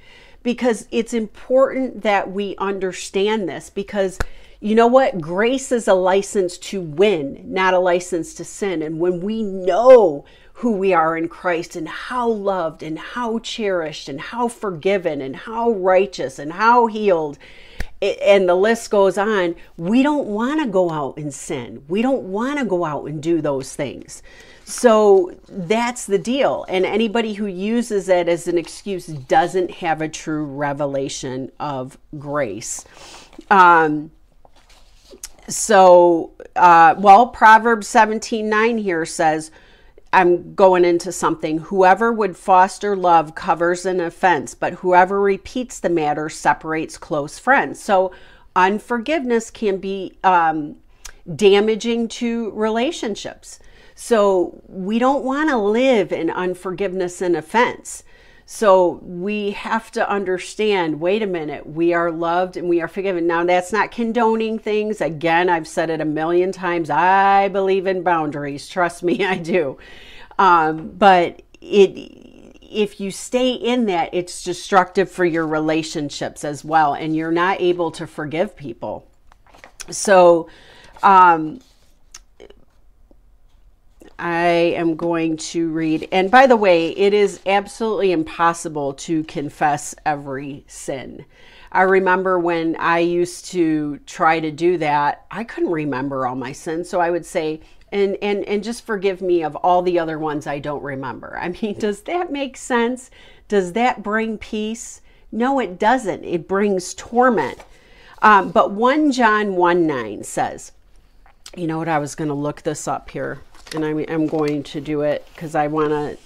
because 0.42 0.88
it's 0.90 1.14
important 1.14 2.02
that 2.02 2.30
we 2.30 2.56
understand 2.56 3.48
this 3.48 3.70
because 3.70 4.18
you 4.60 4.74
know 4.74 4.86
what? 4.86 5.20
Grace 5.20 5.70
is 5.70 5.86
a 5.86 5.94
license 5.94 6.58
to 6.58 6.80
win, 6.80 7.42
not 7.44 7.74
a 7.74 7.78
license 7.78 8.34
to 8.34 8.44
sin. 8.44 8.82
And 8.82 8.98
when 8.98 9.20
we 9.20 9.42
know 9.42 10.24
who 10.58 10.72
we 10.72 10.92
are 10.92 11.16
in 11.16 11.28
Christ 11.28 11.76
and 11.76 11.88
how 11.88 12.28
loved 12.28 12.82
and 12.82 12.98
how 12.98 13.38
cherished 13.38 14.08
and 14.08 14.20
how 14.20 14.48
forgiven 14.48 15.20
and 15.20 15.36
how 15.36 15.70
righteous 15.70 16.40
and 16.40 16.52
how 16.52 16.88
healed. 16.88 17.38
And 18.02 18.48
the 18.48 18.56
list 18.56 18.90
goes 18.90 19.16
on. 19.16 19.54
We 19.76 20.02
don't 20.02 20.26
want 20.26 20.60
to 20.60 20.66
go 20.66 20.90
out 20.90 21.16
and 21.16 21.32
sin. 21.32 21.84
We 21.86 22.02
don't 22.02 22.24
want 22.24 22.58
to 22.58 22.64
go 22.64 22.84
out 22.84 23.04
and 23.04 23.22
do 23.22 23.40
those 23.40 23.76
things. 23.76 24.20
So 24.64 25.32
that's 25.48 26.06
the 26.06 26.18
deal. 26.18 26.66
And 26.68 26.84
anybody 26.84 27.34
who 27.34 27.46
uses 27.46 28.08
it 28.08 28.28
as 28.28 28.48
an 28.48 28.58
excuse 28.58 29.06
doesn't 29.06 29.70
have 29.70 30.00
a 30.00 30.08
true 30.08 30.44
revelation 30.44 31.52
of 31.60 31.96
grace. 32.18 32.84
Um, 33.48 34.10
so, 35.48 36.32
uh, 36.56 36.94
well, 36.98 37.28
Proverbs 37.28 37.88
17 37.88 38.48
9 38.48 38.78
here 38.78 39.06
says, 39.06 39.50
I'm 40.12 40.54
going 40.54 40.84
into 40.84 41.12
something. 41.12 41.58
Whoever 41.58 42.12
would 42.12 42.36
foster 42.36 42.96
love 42.96 43.34
covers 43.34 43.84
an 43.84 44.00
offense, 44.00 44.54
but 44.54 44.74
whoever 44.74 45.20
repeats 45.20 45.80
the 45.80 45.90
matter 45.90 46.28
separates 46.28 46.96
close 46.96 47.38
friends. 47.38 47.82
So, 47.82 48.12
unforgiveness 48.56 49.50
can 49.50 49.78
be 49.78 50.18
um, 50.24 50.76
damaging 51.34 52.08
to 52.08 52.50
relationships. 52.52 53.58
So, 53.94 54.62
we 54.66 54.98
don't 54.98 55.24
want 55.24 55.50
to 55.50 55.58
live 55.58 56.12
in 56.12 56.30
unforgiveness 56.30 57.20
and 57.20 57.36
offense. 57.36 58.02
So 58.50 59.00
we 59.02 59.50
have 59.50 59.90
to 59.90 60.10
understand 60.10 61.00
wait 61.00 61.22
a 61.22 61.26
minute, 61.26 61.66
we 61.66 61.92
are 61.92 62.10
loved 62.10 62.56
and 62.56 62.66
we 62.66 62.80
are 62.80 62.88
forgiven. 62.88 63.26
Now, 63.26 63.44
that's 63.44 63.74
not 63.74 63.90
condoning 63.90 64.58
things. 64.58 65.02
Again, 65.02 65.50
I've 65.50 65.68
said 65.68 65.90
it 65.90 66.00
a 66.00 66.06
million 66.06 66.50
times. 66.50 66.88
I 66.88 67.48
believe 67.48 67.86
in 67.86 68.02
boundaries. 68.02 68.66
Trust 68.66 69.02
me, 69.02 69.22
I 69.26 69.36
do. 69.36 69.76
Um, 70.38 70.92
but 70.96 71.42
it, 71.60 71.90
if 72.62 72.98
you 73.00 73.10
stay 73.10 73.52
in 73.52 73.84
that, 73.84 74.08
it's 74.14 74.42
destructive 74.42 75.10
for 75.10 75.26
your 75.26 75.46
relationships 75.46 76.42
as 76.42 76.64
well, 76.64 76.94
and 76.94 77.14
you're 77.14 77.30
not 77.30 77.60
able 77.60 77.90
to 77.90 78.06
forgive 78.06 78.56
people. 78.56 79.06
So, 79.90 80.48
um, 81.02 81.60
I 84.18 84.46
am 84.76 84.96
going 84.96 85.36
to 85.36 85.70
read. 85.70 86.08
And 86.10 86.30
by 86.30 86.46
the 86.46 86.56
way, 86.56 86.90
it 86.90 87.14
is 87.14 87.40
absolutely 87.46 88.12
impossible 88.12 88.94
to 88.94 89.22
confess 89.24 89.94
every 90.04 90.64
sin. 90.66 91.24
I 91.70 91.82
remember 91.82 92.38
when 92.38 92.76
I 92.76 92.98
used 92.98 93.46
to 93.46 93.98
try 94.06 94.40
to 94.40 94.50
do 94.50 94.78
that, 94.78 95.26
I 95.30 95.44
couldn't 95.44 95.70
remember 95.70 96.26
all 96.26 96.34
my 96.34 96.52
sins. 96.52 96.88
So 96.88 97.00
I 97.00 97.10
would 97.10 97.26
say, 97.26 97.60
and 97.92 98.16
and 98.20 98.44
and 98.44 98.64
just 98.64 98.84
forgive 98.84 99.22
me 99.22 99.42
of 99.42 99.56
all 99.56 99.82
the 99.82 99.98
other 99.98 100.18
ones 100.18 100.46
I 100.46 100.58
don't 100.58 100.82
remember. 100.82 101.38
I 101.38 101.48
mean, 101.48 101.74
does 101.78 102.02
that 102.02 102.32
make 102.32 102.56
sense? 102.56 103.10
Does 103.46 103.72
that 103.74 104.02
bring 104.02 104.38
peace? 104.38 105.00
No, 105.30 105.58
it 105.60 105.78
doesn't. 105.78 106.24
It 106.24 106.48
brings 106.48 106.94
torment. 106.94 107.58
Um, 108.20 108.50
but 108.50 108.72
1 108.72 109.12
John 109.12 109.54
1 109.54 109.86
9 109.86 110.24
says, 110.24 110.72
you 111.56 111.66
know 111.66 111.78
what? 111.78 111.88
I 111.88 111.98
was 111.98 112.14
going 112.14 112.28
to 112.28 112.34
look 112.34 112.62
this 112.62 112.88
up 112.88 113.10
here 113.10 113.40
and 113.74 113.84
I'm, 113.84 114.04
I'm 114.08 114.26
going 114.26 114.62
to 114.64 114.80
do 114.80 115.02
it 115.02 115.26
because 115.34 115.54
I 115.54 115.66
want 115.66 115.90
to 115.90 116.18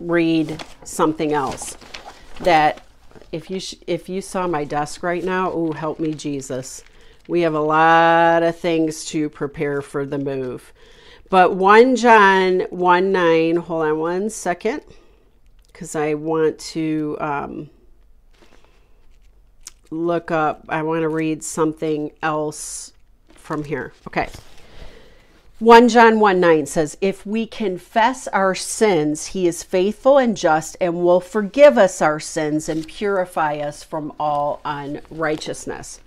read 0.00 0.62
something 0.84 1.32
else 1.32 1.76
that 2.40 2.82
if 3.32 3.50
you 3.50 3.60
if 3.86 4.08
you 4.08 4.20
saw 4.20 4.46
my 4.46 4.64
desk 4.64 5.02
right 5.02 5.22
now, 5.22 5.50
oh 5.52 5.72
help 5.72 6.00
me 6.00 6.14
Jesus. 6.14 6.82
We 7.28 7.42
have 7.42 7.54
a 7.54 7.60
lot 7.60 8.42
of 8.42 8.58
things 8.58 9.04
to 9.06 9.28
prepare 9.28 9.82
for 9.82 10.04
the 10.04 10.18
move. 10.18 10.72
But 11.28 11.54
1 11.54 11.94
John 11.94 12.60
1 12.70 13.12
9, 13.12 13.56
hold 13.56 13.84
on 13.84 13.98
one 13.98 14.30
second, 14.30 14.82
because 15.68 15.94
I 15.94 16.14
want 16.14 16.58
to 16.58 17.16
um, 17.20 17.70
look 19.90 20.32
up, 20.32 20.64
I 20.68 20.82
want 20.82 21.02
to 21.02 21.08
read 21.08 21.44
something 21.44 22.10
else 22.20 22.92
from 23.34 23.62
here. 23.62 23.92
Okay. 24.08 24.28
1 25.60 25.90
John 25.90 26.20
1 26.20 26.40
9 26.40 26.64
says, 26.64 26.96
If 27.02 27.26
we 27.26 27.46
confess 27.46 28.26
our 28.28 28.54
sins, 28.54 29.26
he 29.26 29.46
is 29.46 29.62
faithful 29.62 30.16
and 30.16 30.34
just 30.34 30.74
and 30.80 31.04
will 31.04 31.20
forgive 31.20 31.76
us 31.76 32.00
our 32.00 32.18
sins 32.18 32.66
and 32.66 32.88
purify 32.88 33.58
us 33.58 33.84
from 33.84 34.14
all 34.18 34.62
unrighteousness. 34.64 36.00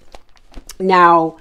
Now, 0.79 1.37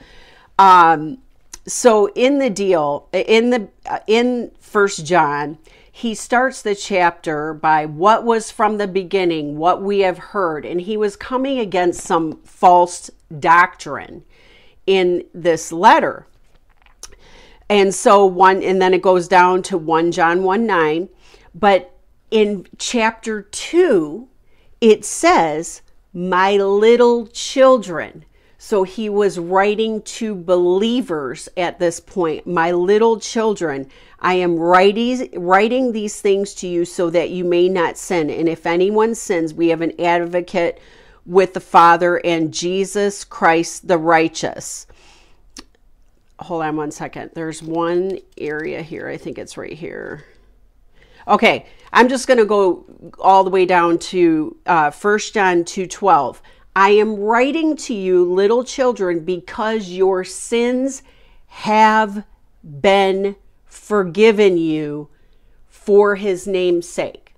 um, 0.58 1.18
so 1.66 2.10
in 2.12 2.38
the 2.38 2.50
deal, 2.50 3.08
in 3.14 3.48
the 3.48 3.68
uh, 3.86 4.00
in 4.06 4.50
First 4.60 5.06
John, 5.06 5.56
he 5.90 6.14
starts 6.14 6.60
the 6.60 6.74
chapter 6.74 7.54
by 7.54 7.86
what 7.86 8.24
was 8.24 8.50
from 8.50 8.76
the 8.76 8.88
beginning, 8.88 9.56
what 9.56 9.80
we 9.80 10.00
have 10.00 10.18
heard, 10.18 10.66
and 10.66 10.82
he 10.82 10.98
was 10.98 11.16
coming 11.16 11.58
against 11.58 12.02
some 12.02 12.42
false 12.44 13.10
doctrine 13.40 14.22
in 14.86 15.24
this 15.32 15.72
letter. 15.72 16.26
And 17.72 17.94
so 17.94 18.26
one, 18.26 18.62
and 18.62 18.82
then 18.82 18.92
it 18.92 19.00
goes 19.00 19.26
down 19.26 19.62
to 19.62 19.78
1 19.78 20.12
John 20.12 20.42
1 20.42 20.66
9. 20.66 21.08
But 21.54 21.96
in 22.30 22.66
chapter 22.76 23.40
2, 23.40 24.28
it 24.82 25.06
says, 25.06 25.80
My 26.12 26.58
little 26.58 27.28
children. 27.28 28.26
So 28.58 28.82
he 28.82 29.08
was 29.08 29.38
writing 29.38 30.02
to 30.02 30.34
believers 30.34 31.48
at 31.56 31.78
this 31.78 31.98
point. 31.98 32.46
My 32.46 32.72
little 32.72 33.18
children, 33.18 33.88
I 34.20 34.34
am 34.34 34.58
writing, 34.58 35.30
writing 35.32 35.92
these 35.92 36.20
things 36.20 36.52
to 36.56 36.68
you 36.68 36.84
so 36.84 37.08
that 37.08 37.30
you 37.30 37.42
may 37.42 37.70
not 37.70 37.96
sin. 37.96 38.28
And 38.28 38.50
if 38.50 38.66
anyone 38.66 39.14
sins, 39.14 39.54
we 39.54 39.68
have 39.68 39.80
an 39.80 39.98
advocate 39.98 40.78
with 41.24 41.54
the 41.54 41.60
Father 41.60 42.20
and 42.22 42.52
Jesus 42.52 43.24
Christ 43.24 43.88
the 43.88 43.96
righteous 43.96 44.86
hold 46.42 46.62
on 46.62 46.76
one 46.76 46.90
second. 46.90 47.30
There's 47.34 47.62
one 47.62 48.18
area 48.36 48.82
here. 48.82 49.08
I 49.08 49.16
think 49.16 49.38
it's 49.38 49.56
right 49.56 49.72
here. 49.72 50.24
Okay, 51.28 51.66
I'm 51.92 52.08
just 52.08 52.26
going 52.26 52.38
to 52.38 52.44
go 52.44 52.84
all 53.18 53.44
the 53.44 53.50
way 53.50 53.64
down 53.64 53.98
to 53.98 54.56
uh, 54.66 54.90
1 54.90 55.18
John 55.32 55.64
2:12. 55.64 56.40
I 56.74 56.90
am 56.90 57.16
writing 57.16 57.76
to 57.76 57.94
you, 57.94 58.24
little 58.24 58.64
children, 58.64 59.20
because 59.20 59.90
your 59.90 60.24
sins 60.24 61.02
have 61.46 62.24
been 62.62 63.36
forgiven 63.66 64.56
you 64.56 65.08
for 65.68 66.16
his 66.16 66.46
name's 66.46 66.88
sake. 66.88 67.34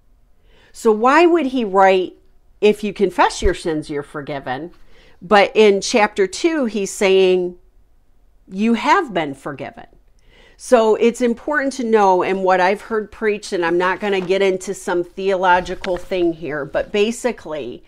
So, 0.72 0.92
why 0.92 1.26
would 1.26 1.46
he 1.46 1.64
write, 1.64 2.14
if 2.60 2.84
you 2.84 2.92
confess 2.92 3.42
your 3.42 3.54
sins, 3.54 3.90
you're 3.90 4.02
forgiven? 4.02 4.72
But 5.20 5.52
in 5.54 5.80
chapter 5.80 6.26
2, 6.26 6.66
he's 6.66 6.90
saying, 6.90 7.56
you 8.48 8.74
have 8.74 9.12
been 9.12 9.34
forgiven. 9.34 9.86
So 10.56 10.94
it's 10.94 11.20
important 11.20 11.72
to 11.74 11.84
know, 11.84 12.22
and 12.22 12.44
what 12.44 12.60
I've 12.60 12.82
heard 12.82 13.10
preached, 13.10 13.52
and 13.52 13.64
I'm 13.64 13.78
not 13.78 14.00
going 14.00 14.12
to 14.12 14.26
get 14.26 14.40
into 14.40 14.72
some 14.72 15.02
theological 15.02 15.96
thing 15.96 16.32
here, 16.32 16.64
but 16.64 16.92
basically, 16.92 17.82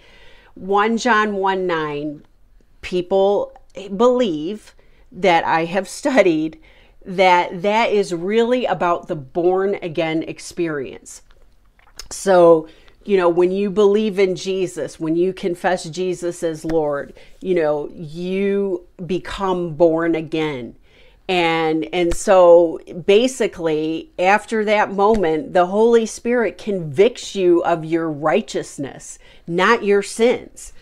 1 0.54 0.98
John 0.98 1.34
1 1.34 1.66
9, 1.66 2.22
people 2.80 3.52
believe 3.96 4.74
that 5.12 5.44
I 5.44 5.64
have 5.66 5.88
studied 6.00 6.60
that 7.04 7.62
that 7.62 7.92
is 7.92 8.12
really 8.12 8.66
about 8.66 9.06
the 9.06 9.14
born 9.14 9.76
again 9.76 10.24
experience. 10.24 11.22
So, 12.10 12.68
you 13.06 13.16
know, 13.16 13.28
when 13.28 13.50
you 13.50 13.70
believe 13.70 14.18
in 14.18 14.34
Jesus, 14.36 14.98
when 14.98 15.16
you 15.16 15.32
confess 15.32 15.84
Jesus 15.84 16.42
as 16.42 16.64
Lord, 16.64 17.14
you 17.40 17.54
know, 17.54 17.88
you 17.94 18.86
become 19.06 19.74
born 19.74 20.14
again. 20.14 20.76
And 21.28 21.88
and 21.92 22.14
so 22.14 22.78
basically 23.04 24.10
after 24.16 24.64
that 24.64 24.92
moment 24.92 25.54
the 25.54 25.66
holy 25.66 26.06
spirit 26.06 26.56
convicts 26.56 27.34
you 27.34 27.64
of 27.64 27.84
your 27.84 28.08
righteousness 28.08 29.18
not 29.46 29.84
your 29.84 30.02
sins. 30.02 30.72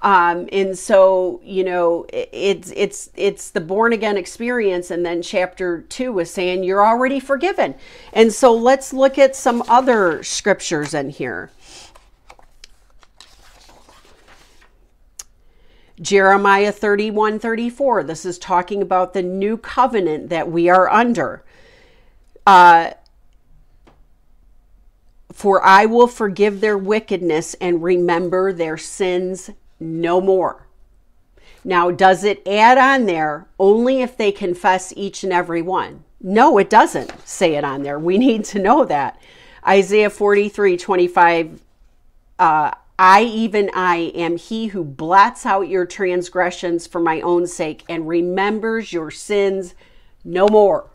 Um, 0.00 0.48
and 0.50 0.76
so 0.76 1.40
you 1.44 1.62
know 1.62 2.06
it's 2.10 2.72
it's 2.74 3.10
it's 3.14 3.50
the 3.50 3.60
born 3.60 3.92
again 3.92 4.16
experience. 4.16 4.90
And 4.90 5.06
then 5.06 5.22
chapter 5.22 5.82
two 5.82 6.12
was 6.12 6.32
saying 6.32 6.64
you're 6.64 6.84
already 6.84 7.20
forgiven. 7.20 7.76
And 8.12 8.32
so 8.32 8.52
let's 8.52 8.92
look 8.92 9.18
at 9.18 9.36
some 9.36 9.62
other 9.68 10.24
scriptures 10.24 10.94
in 10.94 11.10
here 11.10 11.50
Jeremiah 16.02 16.72
31 16.72 17.38
34. 17.38 18.04
This 18.04 18.26
is 18.26 18.38
talking 18.38 18.82
about 18.82 19.14
the 19.14 19.22
new 19.22 19.56
covenant 19.56 20.30
that 20.30 20.50
we 20.50 20.68
are 20.68 20.90
under. 20.90 21.44
Uh, 22.46 22.92
For 25.32 25.64
I 25.64 25.86
will 25.86 26.08
forgive 26.08 26.60
their 26.60 26.78
wickedness 26.78 27.54
and 27.60 27.82
remember 27.82 28.52
their 28.52 28.78
sins 28.78 29.50
no 29.80 30.20
more. 30.20 30.66
Now, 31.64 31.90
does 31.90 32.24
it 32.24 32.46
add 32.46 32.78
on 32.78 33.06
there 33.06 33.46
only 33.58 34.02
if 34.02 34.16
they 34.16 34.32
confess 34.32 34.92
each 34.96 35.24
and 35.24 35.32
every 35.32 35.62
one? 35.62 36.04
No, 36.20 36.58
it 36.58 36.70
doesn't 36.70 37.26
say 37.26 37.54
it 37.54 37.64
on 37.64 37.82
there. 37.82 37.98
We 37.98 38.18
need 38.18 38.44
to 38.46 38.58
know 38.58 38.84
that. 38.84 39.20
Isaiah 39.66 40.10
43 40.10 40.76
25. 40.76 41.62
Uh, 42.38 42.72
I, 43.04 43.24
even 43.24 43.68
I, 43.74 44.12
am 44.14 44.36
he 44.36 44.68
who 44.68 44.84
blots 44.84 45.44
out 45.44 45.62
your 45.66 45.84
transgressions 45.84 46.86
for 46.86 47.00
my 47.00 47.20
own 47.20 47.48
sake 47.48 47.82
and 47.88 48.06
remembers 48.06 48.92
your 48.92 49.10
sins 49.10 49.74
no 50.24 50.46
more. 50.46 50.88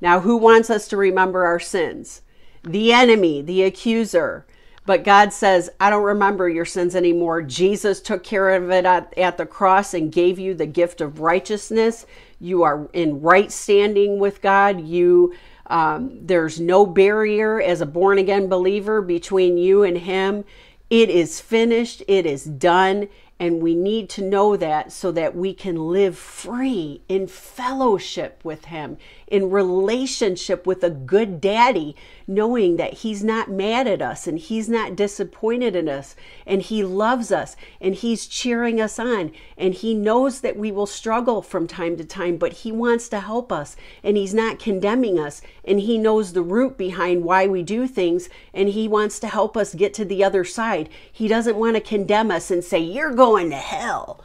Now, 0.00 0.20
who 0.20 0.36
wants 0.36 0.70
us 0.70 0.86
to 0.86 0.96
remember 0.96 1.44
our 1.44 1.58
sins? 1.58 2.22
The 2.62 2.92
enemy, 2.92 3.42
the 3.42 3.64
accuser. 3.64 4.46
But 4.86 5.02
God 5.02 5.32
says, 5.32 5.68
I 5.80 5.90
don't 5.90 6.04
remember 6.04 6.48
your 6.48 6.64
sins 6.64 6.94
anymore. 6.94 7.42
Jesus 7.42 8.00
took 8.00 8.22
care 8.22 8.50
of 8.50 8.70
it 8.70 8.84
at, 8.84 9.12
at, 9.18 9.36
the 9.36 9.44
cross 9.44 9.94
and 9.94 10.12
gave 10.12 10.38
you 10.38 10.54
the 10.54 10.66
gift 10.66 11.00
of 11.00 11.18
righteousness. 11.18 12.06
You 12.38 12.62
are 12.62 12.88
in 12.92 13.20
right 13.20 13.50
standing 13.50 14.20
with 14.20 14.42
God. 14.42 14.80
You 14.80 15.34
um, 15.66 16.18
there's 16.20 16.60
no 16.60 16.84
barrier 16.84 17.60
as 17.60 17.80
a 17.80 17.86
born 17.86 18.18
again 18.18 18.48
believer 18.48 19.00
between 19.00 19.56
you 19.56 19.84
and 19.84 19.96
Him. 19.96 20.44
It 20.92 21.08
is 21.08 21.40
finished, 21.40 22.02
it 22.06 22.26
is 22.26 22.44
done, 22.44 23.08
and 23.40 23.62
we 23.62 23.74
need 23.74 24.10
to 24.10 24.22
know 24.22 24.58
that 24.58 24.92
so 24.92 25.10
that 25.12 25.34
we 25.34 25.54
can 25.54 25.88
live 25.88 26.18
free 26.18 27.00
in 27.08 27.28
fellowship 27.28 28.42
with 28.44 28.66
Him, 28.66 28.98
in 29.26 29.48
relationship 29.48 30.66
with 30.66 30.84
a 30.84 30.90
good 30.90 31.40
daddy, 31.40 31.96
knowing 32.26 32.76
that 32.76 32.94
He's 32.94 33.22
not 33.24 33.50
mad 33.50 33.86
at 33.86 34.02
us 34.02 34.26
and 34.26 34.38
He's 34.38 34.68
not 34.68 34.96
disappointed 34.96 35.76
in 35.76 35.88
us 35.88 36.14
and 36.46 36.62
He 36.62 36.84
loves 36.84 37.32
us 37.32 37.56
and 37.80 37.94
He's 37.94 38.26
cheering 38.26 38.80
us 38.80 38.98
on 38.98 39.32
and 39.56 39.74
He 39.74 39.94
knows 39.94 40.40
that 40.40 40.56
we 40.56 40.70
will 40.70 40.86
struggle 40.86 41.42
from 41.42 41.66
time 41.66 41.96
to 41.96 42.04
time, 42.04 42.36
but 42.36 42.52
He 42.52 42.72
wants 42.72 43.08
to 43.10 43.20
help 43.20 43.52
us 43.52 43.76
and 44.02 44.16
He's 44.16 44.34
not 44.34 44.58
condemning 44.58 45.18
us 45.18 45.42
and 45.64 45.80
He 45.80 45.98
knows 45.98 46.32
the 46.32 46.42
root 46.42 46.76
behind 46.76 47.24
why 47.24 47.46
we 47.46 47.62
do 47.62 47.86
things 47.86 48.28
and 48.52 48.68
He 48.68 48.88
wants 48.88 49.18
to 49.20 49.28
help 49.28 49.56
us 49.56 49.74
get 49.74 49.94
to 49.94 50.04
the 50.04 50.22
other 50.22 50.44
side. 50.44 50.88
He 51.10 51.28
doesn't 51.28 51.56
want 51.56 51.76
to 51.76 51.80
condemn 51.80 52.30
us 52.30 52.50
and 52.50 52.62
say, 52.62 52.78
You're 52.78 53.14
going 53.14 53.50
to 53.50 53.56
hell. 53.56 54.22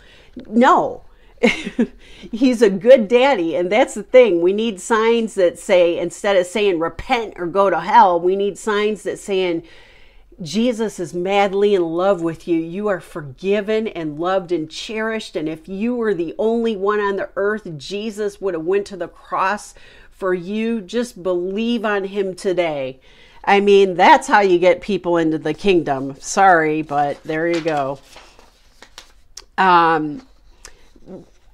No, 0.48 1.04
he's 2.32 2.62
a 2.64 2.70
good 2.70 3.08
daddy 3.08 3.56
and 3.56 3.72
that's 3.72 3.94
the 3.94 4.04
thing. 4.04 4.42
We 4.42 4.54
need 4.54 4.82
signs 4.82 5.36
that 5.36 5.60
say 5.60 6.00
instead 6.00 6.36
of 6.36 6.48
saying 6.48 6.80
repent 6.80 7.36
or 7.38 7.46
go 7.46 7.70
to 7.70 7.80
hell 7.80 8.20
we 8.20 8.36
need 8.36 8.58
signs 8.58 9.04
that 9.04 9.20
saying 9.20 9.64
jesus 10.42 11.00
is 11.00 11.14
madly 11.14 11.76
in 11.76 11.84
love 11.84 12.22
with 12.22 12.48
you. 12.48 12.60
You 12.60 12.88
are 12.88 13.00
forgiven 13.00 13.88
and 13.88 14.20
loved 14.20 14.52
and 14.52 14.70
cherished 14.70 15.36
and 15.36 15.48
if 15.48 15.68
you 15.68 15.96
were 15.96 16.16
the 16.16 16.34
only 16.40 16.76
one 16.76 17.00
on 17.00 17.18
the 17.18 17.30
earth 17.36 17.78
jesus 17.78 18.42
would 18.42 18.56
have 18.56 18.66
went 18.66 18.88
to 18.88 18.98
the 18.98 19.08
cross 19.08 19.76
for 20.10 20.34
you. 20.34 20.82
Just 20.82 21.22
believe 21.22 21.86
on 21.86 22.06
him 22.06 22.34
today. 22.34 23.00
I 23.44 23.60
mean 23.60 23.94
that's 23.94 24.28
how 24.28 24.40
you 24.40 24.58
get 24.58 24.82
people 24.82 25.18
into 25.18 25.38
the 25.38 25.54
kingdom. 25.54 26.16
Sorry 26.20 26.82
but 26.82 27.22
there 27.22 27.48
you 27.48 27.62
go. 27.62 28.00
Um 29.60 30.27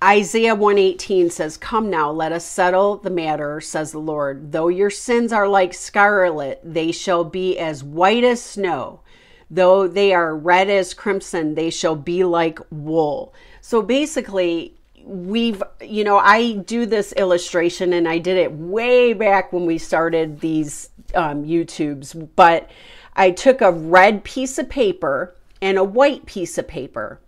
Isaiah 0.03 0.53
118 0.53 1.29
says, 1.29 1.55
Come 1.55 1.89
now, 1.89 2.11
let 2.11 2.33
us 2.33 2.43
settle 2.43 2.97
the 2.97 3.09
matter, 3.09 3.61
says 3.61 3.93
the 3.93 3.99
Lord. 3.99 4.51
Though 4.51 4.67
your 4.67 4.89
sins 4.89 5.31
are 5.31 5.47
like 5.47 5.73
scarlet, 5.73 6.59
they 6.61 6.91
shall 6.91 7.23
be 7.23 7.57
as 7.57 7.85
white 7.85 8.25
as 8.25 8.41
snow. 8.41 8.99
Though 9.49 9.87
they 9.87 10.13
are 10.13 10.35
red 10.35 10.69
as 10.69 10.93
crimson, 10.93 11.55
they 11.55 11.69
shall 11.69 11.95
be 11.95 12.25
like 12.25 12.59
wool. 12.69 13.33
So 13.61 13.81
basically, 13.81 14.75
we've, 15.05 15.63
you 15.79 16.03
know, 16.03 16.17
I 16.17 16.57
do 16.57 16.85
this 16.85 17.13
illustration 17.13 17.93
and 17.93 18.05
I 18.05 18.17
did 18.17 18.35
it 18.35 18.51
way 18.51 19.13
back 19.13 19.53
when 19.53 19.65
we 19.65 19.77
started 19.77 20.41
these 20.41 20.89
um, 21.15 21.45
YouTubes, 21.45 22.29
but 22.35 22.69
I 23.15 23.31
took 23.31 23.61
a 23.61 23.71
red 23.71 24.25
piece 24.25 24.57
of 24.57 24.67
paper 24.67 25.33
and 25.61 25.77
a 25.77 25.83
white 25.85 26.25
piece 26.25 26.57
of 26.57 26.67
paper 26.67 27.21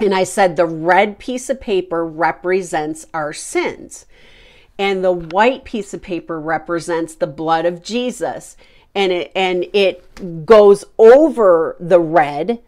and 0.00 0.14
I 0.14 0.24
said 0.24 0.56
the 0.56 0.66
red 0.66 1.18
piece 1.18 1.48
of 1.48 1.60
paper 1.60 2.04
represents 2.04 3.06
our 3.14 3.32
sins, 3.32 4.06
and 4.78 5.04
the 5.04 5.12
white 5.12 5.64
piece 5.64 5.94
of 5.94 6.02
paper 6.02 6.40
represents 6.40 7.14
the 7.14 7.26
blood 7.26 7.64
of 7.64 7.82
Jesus. 7.82 8.56
And 8.96 9.10
it 9.10 9.32
and 9.34 9.66
it 9.72 10.46
goes 10.46 10.84
over 10.98 11.76
the 11.80 11.98
red 11.98 12.60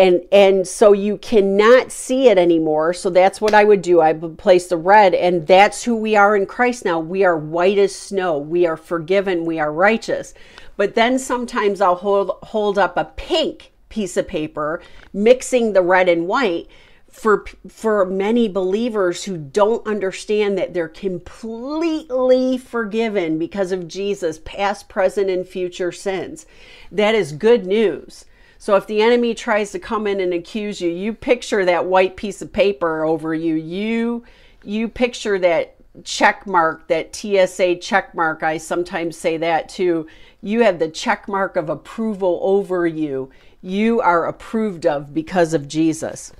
and 0.00 0.22
and 0.32 0.66
so 0.66 0.94
you 0.94 1.18
cannot 1.18 1.92
see 1.92 2.28
it 2.28 2.38
anymore. 2.38 2.94
So 2.94 3.10
that's 3.10 3.40
what 3.40 3.52
i 3.52 3.64
would 3.64 3.82
do. 3.82 4.00
I 4.00 4.12
would 4.12 4.38
place 4.38 4.66
the 4.66 4.78
red 4.78 5.14
and 5.14 5.46
that's 5.46 5.84
who 5.84 5.94
we 5.94 6.16
are 6.16 6.34
in 6.34 6.46
christ 6.46 6.86
now. 6.86 6.98
We 6.98 7.22
are 7.22 7.36
white 7.36 7.76
as 7.76 7.94
snow. 7.94 8.38
We 8.38 8.66
are 8.66 8.78
forgiven. 8.78 9.44
We 9.44 9.60
are 9.60 9.70
righteous. 9.70 10.32
But 10.78 10.94
then 10.94 11.18
sometimes 11.18 11.82
i'll 11.82 11.96
hold 11.96 12.38
hold 12.44 12.78
up 12.78 12.96
a 12.96 13.04
pink 13.04 13.72
piece 13.90 14.16
of 14.16 14.26
paper, 14.26 14.80
mixing 15.12 15.74
the 15.74 15.82
red 15.82 16.08
and 16.08 16.26
white 16.26 16.68
for 17.10 17.44
for 17.68 18.06
many 18.06 18.48
believers 18.48 19.24
who 19.24 19.36
don't 19.36 19.86
understand 19.86 20.56
that 20.56 20.72
they're 20.72 20.88
completely 20.88 22.56
forgiven 22.56 23.38
because 23.38 23.72
of 23.72 23.88
Jesus 23.88 24.40
past 24.44 24.88
present 24.88 25.28
and 25.28 25.46
future 25.46 25.92
sins. 25.92 26.46
That 26.90 27.14
is 27.14 27.32
good 27.32 27.66
news. 27.66 28.24
So 28.58 28.76
if 28.76 28.86
the 28.86 29.02
enemy 29.02 29.34
tries 29.34 29.72
to 29.72 29.78
come 29.78 30.06
in 30.06 30.20
and 30.20 30.32
accuse 30.32 30.80
you 30.80 30.90
you 30.90 31.12
picture 31.12 31.64
that 31.64 31.86
white 31.86 32.16
piece 32.16 32.40
of 32.42 32.52
paper 32.52 33.04
over 33.04 33.34
you. 33.34 33.54
You 33.56 34.24
you 34.62 34.88
picture 34.88 35.38
that 35.40 35.76
check 36.04 36.46
mark 36.46 36.86
that 36.86 37.14
TSA 37.14 37.76
check 37.76 38.14
mark. 38.14 38.44
I 38.44 38.58
sometimes 38.58 39.16
say 39.16 39.36
that 39.38 39.68
too. 39.68 40.06
You 40.42 40.62
have 40.62 40.78
the 40.78 40.88
check 40.88 41.26
mark 41.26 41.56
of 41.56 41.68
approval 41.68 42.38
over 42.42 42.86
you 42.86 43.30
you 43.62 44.00
are 44.00 44.26
approved 44.26 44.86
of 44.86 45.12
because 45.12 45.52
of 45.52 45.68
Jesus. 45.68 46.32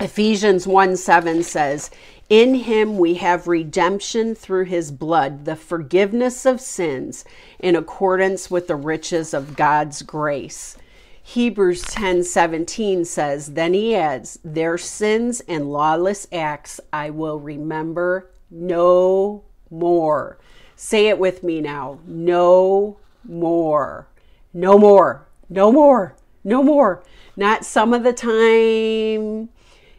Ephesians 0.00 0.66
1 0.66 0.96
7 0.96 1.42
says, 1.42 1.90
In 2.28 2.54
him 2.54 2.98
we 2.98 3.14
have 3.14 3.46
redemption 3.46 4.34
through 4.34 4.64
his 4.64 4.90
blood, 4.90 5.44
the 5.44 5.56
forgiveness 5.56 6.44
of 6.44 6.60
sins, 6.60 7.24
in 7.58 7.76
accordance 7.76 8.50
with 8.50 8.66
the 8.66 8.76
riches 8.76 9.32
of 9.32 9.56
God's 9.56 10.02
grace. 10.02 10.76
Hebrews 11.22 11.82
10 11.82 12.24
17 12.24 13.04
says, 13.04 13.54
Then 13.54 13.74
he 13.74 13.94
adds, 13.94 14.38
Their 14.44 14.76
sins 14.76 15.40
and 15.46 15.70
lawless 15.70 16.26
acts 16.32 16.80
I 16.92 17.10
will 17.10 17.38
remember 17.38 18.30
no 18.50 19.44
more. 19.70 20.38
Say 20.74 21.06
it 21.06 21.18
with 21.18 21.44
me 21.44 21.60
now. 21.60 22.00
No 22.04 22.98
more. 23.24 24.08
No 24.52 24.78
more. 24.78 25.28
No 25.48 25.70
more. 25.70 26.16
No 26.44 26.62
more. 26.62 27.02
Not 27.36 27.64
some 27.64 27.94
of 27.94 28.02
the 28.02 28.12
time, 28.12 29.48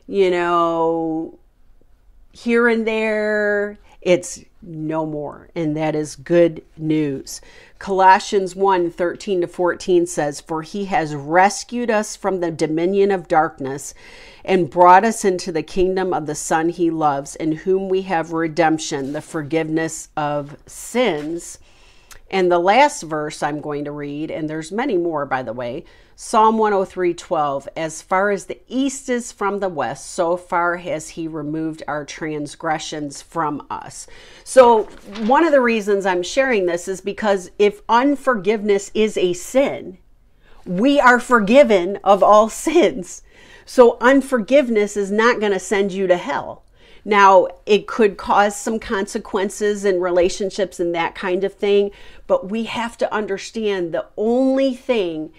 you 0.07 0.31
know, 0.31 1.39
here 2.31 2.67
and 2.67 2.85
there. 2.85 3.77
It's 4.01 4.43
no 4.61 5.05
more, 5.05 5.49
and 5.55 5.75
that 5.77 5.95
is 5.95 6.15
good 6.15 6.63
news. 6.77 7.41
Colossians 7.79 8.55
1 8.55 8.91
13 8.91 9.41
to 9.41 9.47
14 9.47 10.05
says, 10.05 10.41
For 10.41 10.61
he 10.61 10.85
has 10.85 11.15
rescued 11.15 11.89
us 11.89 12.15
from 12.15 12.39
the 12.39 12.51
dominion 12.51 13.11
of 13.11 13.27
darkness 13.27 13.93
and 14.43 14.69
brought 14.69 15.05
us 15.05 15.23
into 15.25 15.51
the 15.51 15.63
kingdom 15.63 16.13
of 16.13 16.25
the 16.25 16.35
Son 16.35 16.69
he 16.69 16.89
loves, 16.89 17.35
in 17.35 17.51
whom 17.53 17.89
we 17.89 18.03
have 18.03 18.33
redemption, 18.33 19.13
the 19.13 19.21
forgiveness 19.21 20.09
of 20.17 20.57
sins. 20.65 21.59
And 22.29 22.51
the 22.51 22.59
last 22.59 23.03
verse 23.03 23.43
I'm 23.43 23.61
going 23.61 23.85
to 23.85 23.91
read, 23.91 24.31
and 24.31 24.49
there's 24.49 24.71
many 24.71 24.97
more 24.97 25.25
by 25.25 25.43
the 25.43 25.53
way, 25.53 25.85
Psalm 26.15 26.57
103:12 26.57 27.67
As 27.75 28.03
far 28.03 28.29
as 28.29 28.45
the 28.45 28.59
east 28.67 29.09
is 29.09 29.31
from 29.31 29.59
the 29.59 29.69
west 29.69 30.11
so 30.11 30.37
far 30.37 30.77
has 30.77 31.09
he 31.09 31.27
removed 31.27 31.81
our 31.87 32.05
transgressions 32.05 33.21
from 33.21 33.65
us. 33.71 34.05
So 34.43 34.83
one 35.25 35.43
of 35.43 35.51
the 35.51 35.61
reasons 35.61 36.05
I'm 36.05 36.21
sharing 36.21 36.67
this 36.67 36.87
is 36.87 37.01
because 37.01 37.49
if 37.57 37.81
unforgiveness 37.89 38.91
is 38.93 39.17
a 39.17 39.33
sin, 39.33 39.97
we 40.65 40.99
are 40.99 41.19
forgiven 41.19 41.97
of 42.03 42.21
all 42.21 42.47
sins. 42.67 43.23
So 43.65 43.97
unforgiveness 43.99 44.95
is 44.95 45.11
not 45.11 45.39
going 45.39 45.53
to 45.53 45.59
send 45.59 45.93
you 45.93 46.05
to 46.07 46.17
hell. 46.17 46.63
Now, 47.05 47.47
it 47.65 47.87
could 47.87 48.17
cause 48.17 48.55
some 48.55 48.79
consequences 48.79 49.83
in 49.83 49.99
relationships 49.99 50.79
and 50.79 50.93
that 50.95 51.15
kind 51.15 51.43
of 51.43 51.53
thing, 51.53 51.91
but 52.27 52.49
we 52.49 52.65
have 52.65 52.97
to 52.99 53.13
understand 53.13 53.93
the 53.93 54.05
only 54.15 54.73
thing 54.73 55.33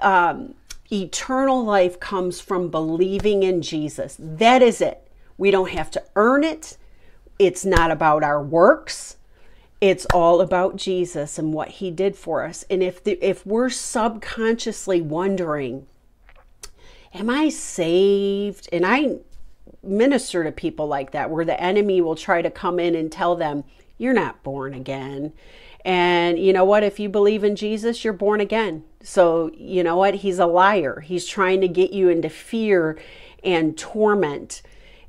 um, 0.00 0.54
eternal 0.92 1.64
life 1.64 2.00
comes 2.00 2.40
from 2.40 2.70
believing 2.70 3.42
in 3.42 3.62
Jesus. 3.62 4.16
That 4.18 4.62
is 4.62 4.80
it. 4.80 5.06
We 5.38 5.50
don't 5.50 5.70
have 5.70 5.90
to 5.92 6.02
earn 6.16 6.44
it. 6.44 6.76
It's 7.38 7.64
not 7.64 7.90
about 7.90 8.22
our 8.22 8.42
works. 8.42 9.16
It's 9.80 10.06
all 10.12 10.42
about 10.42 10.76
Jesus 10.76 11.38
and 11.38 11.54
what 11.54 11.68
he 11.68 11.90
did 11.90 12.14
for 12.14 12.44
us. 12.44 12.64
And 12.68 12.82
if 12.82 13.02
the, 13.02 13.12
if 13.24 13.46
we're 13.46 13.70
subconsciously 13.70 15.00
wondering, 15.00 15.86
am 17.14 17.30
I 17.30 17.48
saved? 17.48 18.68
And 18.70 18.84
I 18.84 19.16
minister 19.82 20.44
to 20.44 20.52
people 20.52 20.86
like 20.86 21.12
that 21.12 21.30
where 21.30 21.46
the 21.46 21.58
enemy 21.58 22.02
will 22.02 22.14
try 22.14 22.42
to 22.42 22.50
come 22.50 22.78
in 22.78 22.94
and 22.94 23.10
tell 23.10 23.36
them, 23.36 23.64
you're 23.96 24.12
not 24.12 24.42
born 24.42 24.74
again. 24.74 25.32
And 25.84 26.38
you 26.38 26.52
know 26.52 26.64
what? 26.64 26.82
If 26.82 27.00
you 27.00 27.08
believe 27.08 27.42
in 27.42 27.56
Jesus, 27.56 28.04
you're 28.04 28.12
born 28.12 28.40
again. 28.40 28.84
So, 29.02 29.50
you 29.54 29.82
know 29.82 29.96
what? 29.96 30.16
He's 30.16 30.38
a 30.38 30.46
liar. 30.46 31.00
He's 31.00 31.26
trying 31.26 31.60
to 31.62 31.68
get 31.68 31.92
you 31.92 32.08
into 32.08 32.28
fear 32.28 32.98
and 33.42 33.76
torment. 33.78 34.62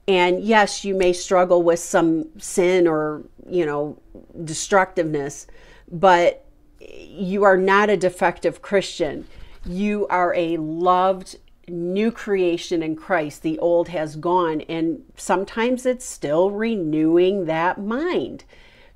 And 0.08 0.42
yes, 0.42 0.86
you 0.86 0.96
may 0.96 1.14
struggle 1.14 1.62
with 1.62 1.80
some 1.80 2.28
sin 2.40 2.88
or, 2.88 3.24
you 3.50 3.66
know, 3.66 4.00
destructiveness, 4.44 5.48
but 5.92 6.46
you 6.80 7.44
are 7.44 7.58
not 7.58 7.90
a 7.90 7.98
defective 7.98 8.62
Christian. 8.62 9.28
You 9.66 10.08
are 10.08 10.34
a 10.34 10.58
loved 10.58 11.38
new 11.68 12.12
creation 12.12 12.82
in 12.82 12.96
Christ. 12.96 13.44
The 13.44 13.60
old 13.60 13.90
has 13.90 14.16
gone. 14.16 14.62
And 14.62 15.04
sometimes 15.18 15.86
it's 15.86 16.06
still 16.06 16.52
renewing 16.52 17.46
that 17.46 17.80
mind 17.80 18.46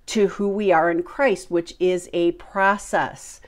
to 0.08 0.28
who 0.28 0.48
we 0.48 0.72
are 0.72 0.90
in 0.90 1.04
Christ, 1.04 1.50
which 1.50 1.74
is 1.80 2.10
a 2.14 2.32
process. 2.34 3.42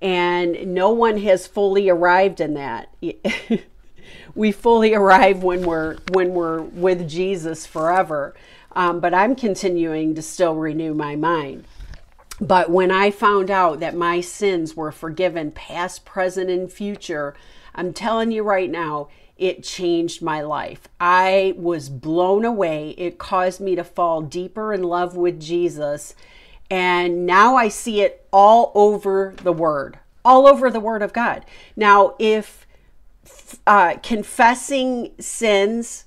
And 0.00 0.74
no 0.74 0.90
one 0.90 1.18
has 1.18 1.46
fully 1.46 1.88
arrived 1.88 2.40
in 2.40 2.54
that. 2.54 2.88
we 4.34 4.52
fully 4.52 4.94
arrive 4.94 5.42
when 5.42 5.62
we're 5.62 5.96
when 6.12 6.34
we're 6.34 6.60
with 6.60 7.08
Jesus 7.08 7.66
forever. 7.66 8.34
Um, 8.72 9.00
but 9.00 9.14
I'm 9.14 9.34
continuing 9.34 10.14
to 10.14 10.22
still 10.22 10.54
renew 10.54 10.92
my 10.92 11.16
mind. 11.16 11.64
But 12.40 12.70
when 12.70 12.90
I 12.90 13.10
found 13.10 13.50
out 13.50 13.80
that 13.80 13.96
my 13.96 14.20
sins 14.20 14.76
were 14.76 14.92
forgiven, 14.92 15.50
past, 15.50 16.04
present, 16.04 16.50
and 16.50 16.70
future, 16.70 17.34
I'm 17.74 17.94
telling 17.94 18.30
you 18.30 18.42
right 18.42 18.70
now, 18.70 19.08
it 19.36 19.62
changed 19.62 20.22
my 20.22 20.40
life. 20.40 20.88
I 20.98 21.54
was 21.56 21.88
blown 21.88 22.44
away. 22.44 22.94
It 22.96 23.18
caused 23.18 23.60
me 23.60 23.74
to 23.76 23.84
fall 23.84 24.22
deeper 24.22 24.72
in 24.72 24.82
love 24.82 25.16
with 25.16 25.40
Jesus. 25.40 26.14
And 26.70 27.26
now 27.26 27.56
I 27.56 27.68
see 27.68 28.00
it 28.00 28.26
all 28.32 28.72
over 28.74 29.34
the 29.42 29.52
Word, 29.52 29.98
all 30.24 30.46
over 30.46 30.70
the 30.70 30.80
Word 30.80 31.02
of 31.02 31.12
God. 31.12 31.44
Now, 31.76 32.14
if 32.18 32.66
uh, 33.66 33.96
confessing 34.02 35.12
sins 35.20 36.04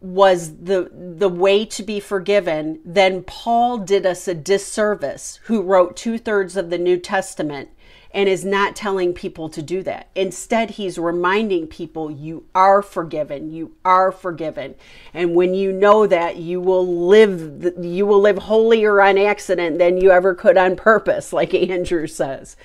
was 0.00 0.56
the 0.56 0.90
the 0.92 1.28
way 1.28 1.64
to 1.64 1.82
be 1.82 2.00
forgiven, 2.00 2.80
then 2.84 3.22
Paul 3.22 3.78
did 3.78 4.04
us 4.04 4.28
a 4.28 4.34
disservice, 4.34 5.40
who 5.44 5.62
wrote 5.62 5.96
two 5.96 6.18
thirds 6.18 6.56
of 6.56 6.70
the 6.70 6.78
New 6.78 6.98
Testament 6.98 7.70
and 8.16 8.30
is 8.30 8.46
not 8.46 8.74
telling 8.74 9.12
people 9.12 9.50
to 9.50 9.60
do 9.60 9.82
that. 9.82 10.08
Instead, 10.14 10.70
he's 10.70 10.98
reminding 10.98 11.66
people 11.66 12.10
you 12.10 12.46
are 12.54 12.80
forgiven. 12.80 13.52
You 13.52 13.72
are 13.84 14.10
forgiven. 14.10 14.74
And 15.12 15.34
when 15.34 15.52
you 15.52 15.70
know 15.70 16.06
that, 16.06 16.36
you 16.36 16.58
will 16.58 17.06
live 17.06 17.76
you 17.78 18.06
will 18.06 18.20
live 18.20 18.38
holier 18.38 19.02
on 19.02 19.18
accident 19.18 19.78
than 19.78 19.98
you 19.98 20.10
ever 20.10 20.34
could 20.34 20.56
on 20.56 20.76
purpose, 20.76 21.30
like 21.30 21.52
Andrew 21.70 22.06
says. 22.06 22.56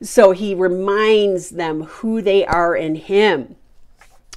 So 0.00 0.30
he 0.30 0.54
reminds 0.54 1.50
them 1.50 1.82
who 1.82 2.22
they 2.22 2.46
are 2.46 2.76
in 2.76 2.94
him. 2.94 3.56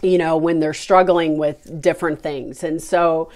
You 0.02 0.18
know, 0.18 0.36
when 0.36 0.60
they're 0.60 0.74
struggling 0.74 1.38
with 1.38 1.80
different 1.80 2.24
things. 2.24 2.64
And 2.64 2.82
so 2.82 3.30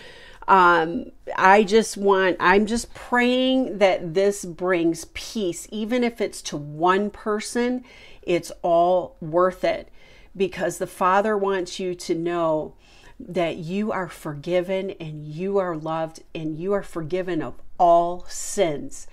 um, 0.49 1.11
I 1.37 1.63
just 1.63 1.95
want, 1.95 2.37
I'm 2.39 2.65
just 2.65 2.93
praying 2.95 3.77
that 3.77 4.15
this 4.15 4.43
brings 4.43 5.05
peace, 5.13 5.67
even 5.71 6.03
if 6.03 6.19
it's 6.19 6.41
to 6.43 6.57
one 6.57 7.11
person, 7.11 7.85
it's 8.23 8.51
all 8.63 9.15
worth 9.21 9.63
it 9.63 9.89
because 10.35 10.79
the 10.79 10.87
Father 10.87 11.37
wants 11.37 11.79
you 11.79 11.93
to 11.93 12.15
know 12.15 12.73
that 13.19 13.57
you 13.57 13.91
are 13.91 14.09
forgiven 14.09 14.91
and 14.99 15.23
you 15.23 15.59
are 15.59 15.77
loved 15.77 16.23
and 16.33 16.57
you 16.57 16.73
are 16.73 16.83
forgiven 16.83 17.43
of 17.43 17.53
all 17.77 18.25
sins. 18.27 19.05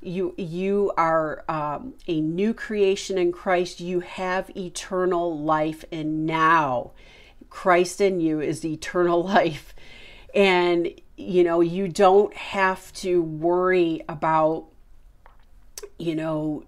You 0.00 0.34
you 0.36 0.92
are 0.96 1.44
um, 1.48 1.94
a 2.08 2.20
new 2.20 2.54
creation 2.54 3.18
in 3.18 3.30
Christ. 3.30 3.78
You 3.78 4.00
have 4.00 4.50
eternal 4.56 5.38
life, 5.38 5.84
and 5.92 6.26
now 6.26 6.90
Christ 7.50 8.00
in 8.00 8.20
you 8.20 8.40
is 8.40 8.64
eternal 8.64 9.22
life. 9.34 9.72
And, 10.34 10.88
you 11.16 11.44
know, 11.44 11.60
you 11.60 11.88
don't 11.88 12.34
have 12.34 12.92
to 12.94 13.22
worry 13.22 14.02
about, 14.08 14.66
you 15.98 16.14
know, 16.14 16.64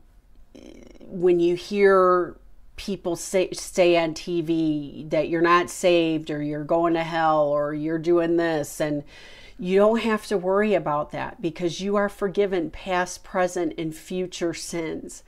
when 1.01 1.41
you 1.41 1.55
hear 1.55 2.37
people 2.77 3.17
say, 3.17 3.51
say 3.53 3.97
on 3.97 4.15
TV 4.15 5.09
that 5.11 5.29
you're 5.29 5.41
not 5.41 5.71
saved 5.71 6.31
or 6.31 6.43
you're 6.43 6.65
going 6.65 6.95
to 6.95 7.03
hell 7.03 7.45
or 7.49 7.73
you're 7.73 7.99
doing 7.99 8.37
this. 8.37 8.81
And 8.81 9.05
you 9.59 9.79
don't 9.79 10.01
have 10.01 10.27
to 10.27 10.37
worry 10.37 10.75
about 10.75 11.13
that 11.13 11.41
because 11.41 11.81
you 11.81 11.97
are 11.97 12.09
forgiven 12.09 12.71
past, 12.71 13.23
present, 13.23 13.75
and 13.79 13.95
future 13.95 14.55
sins. 14.55 15.23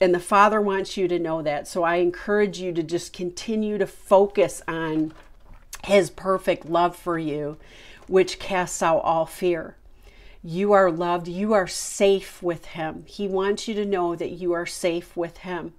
And 0.00 0.14
the 0.14 0.20
Father 0.20 0.60
wants 0.60 0.96
you 0.96 1.06
to 1.08 1.18
know 1.18 1.42
that. 1.42 1.68
So 1.68 1.82
I 1.82 1.96
encourage 1.96 2.58
you 2.58 2.72
to 2.72 2.82
just 2.82 3.12
continue 3.12 3.78
to 3.78 3.86
focus 3.86 4.62
on 4.66 5.12
his 5.84 6.10
perfect 6.10 6.66
love 6.66 6.96
for 6.96 7.18
you, 7.18 7.56
which 8.06 8.38
casts 8.38 8.82
out 8.82 9.00
all 9.00 9.26
fear. 9.26 9.76
You 10.42 10.72
are 10.72 10.90
loved. 10.90 11.26
You 11.26 11.54
are 11.54 11.66
safe 11.66 12.42
with 12.42 12.66
him. 12.66 13.04
He 13.06 13.26
wants 13.26 13.66
you 13.66 13.74
to 13.74 13.84
know 13.86 14.14
that 14.14 14.32
you 14.32 14.52
are 14.52 14.66
safe 14.66 15.16
with 15.16 15.38
him, 15.38 15.72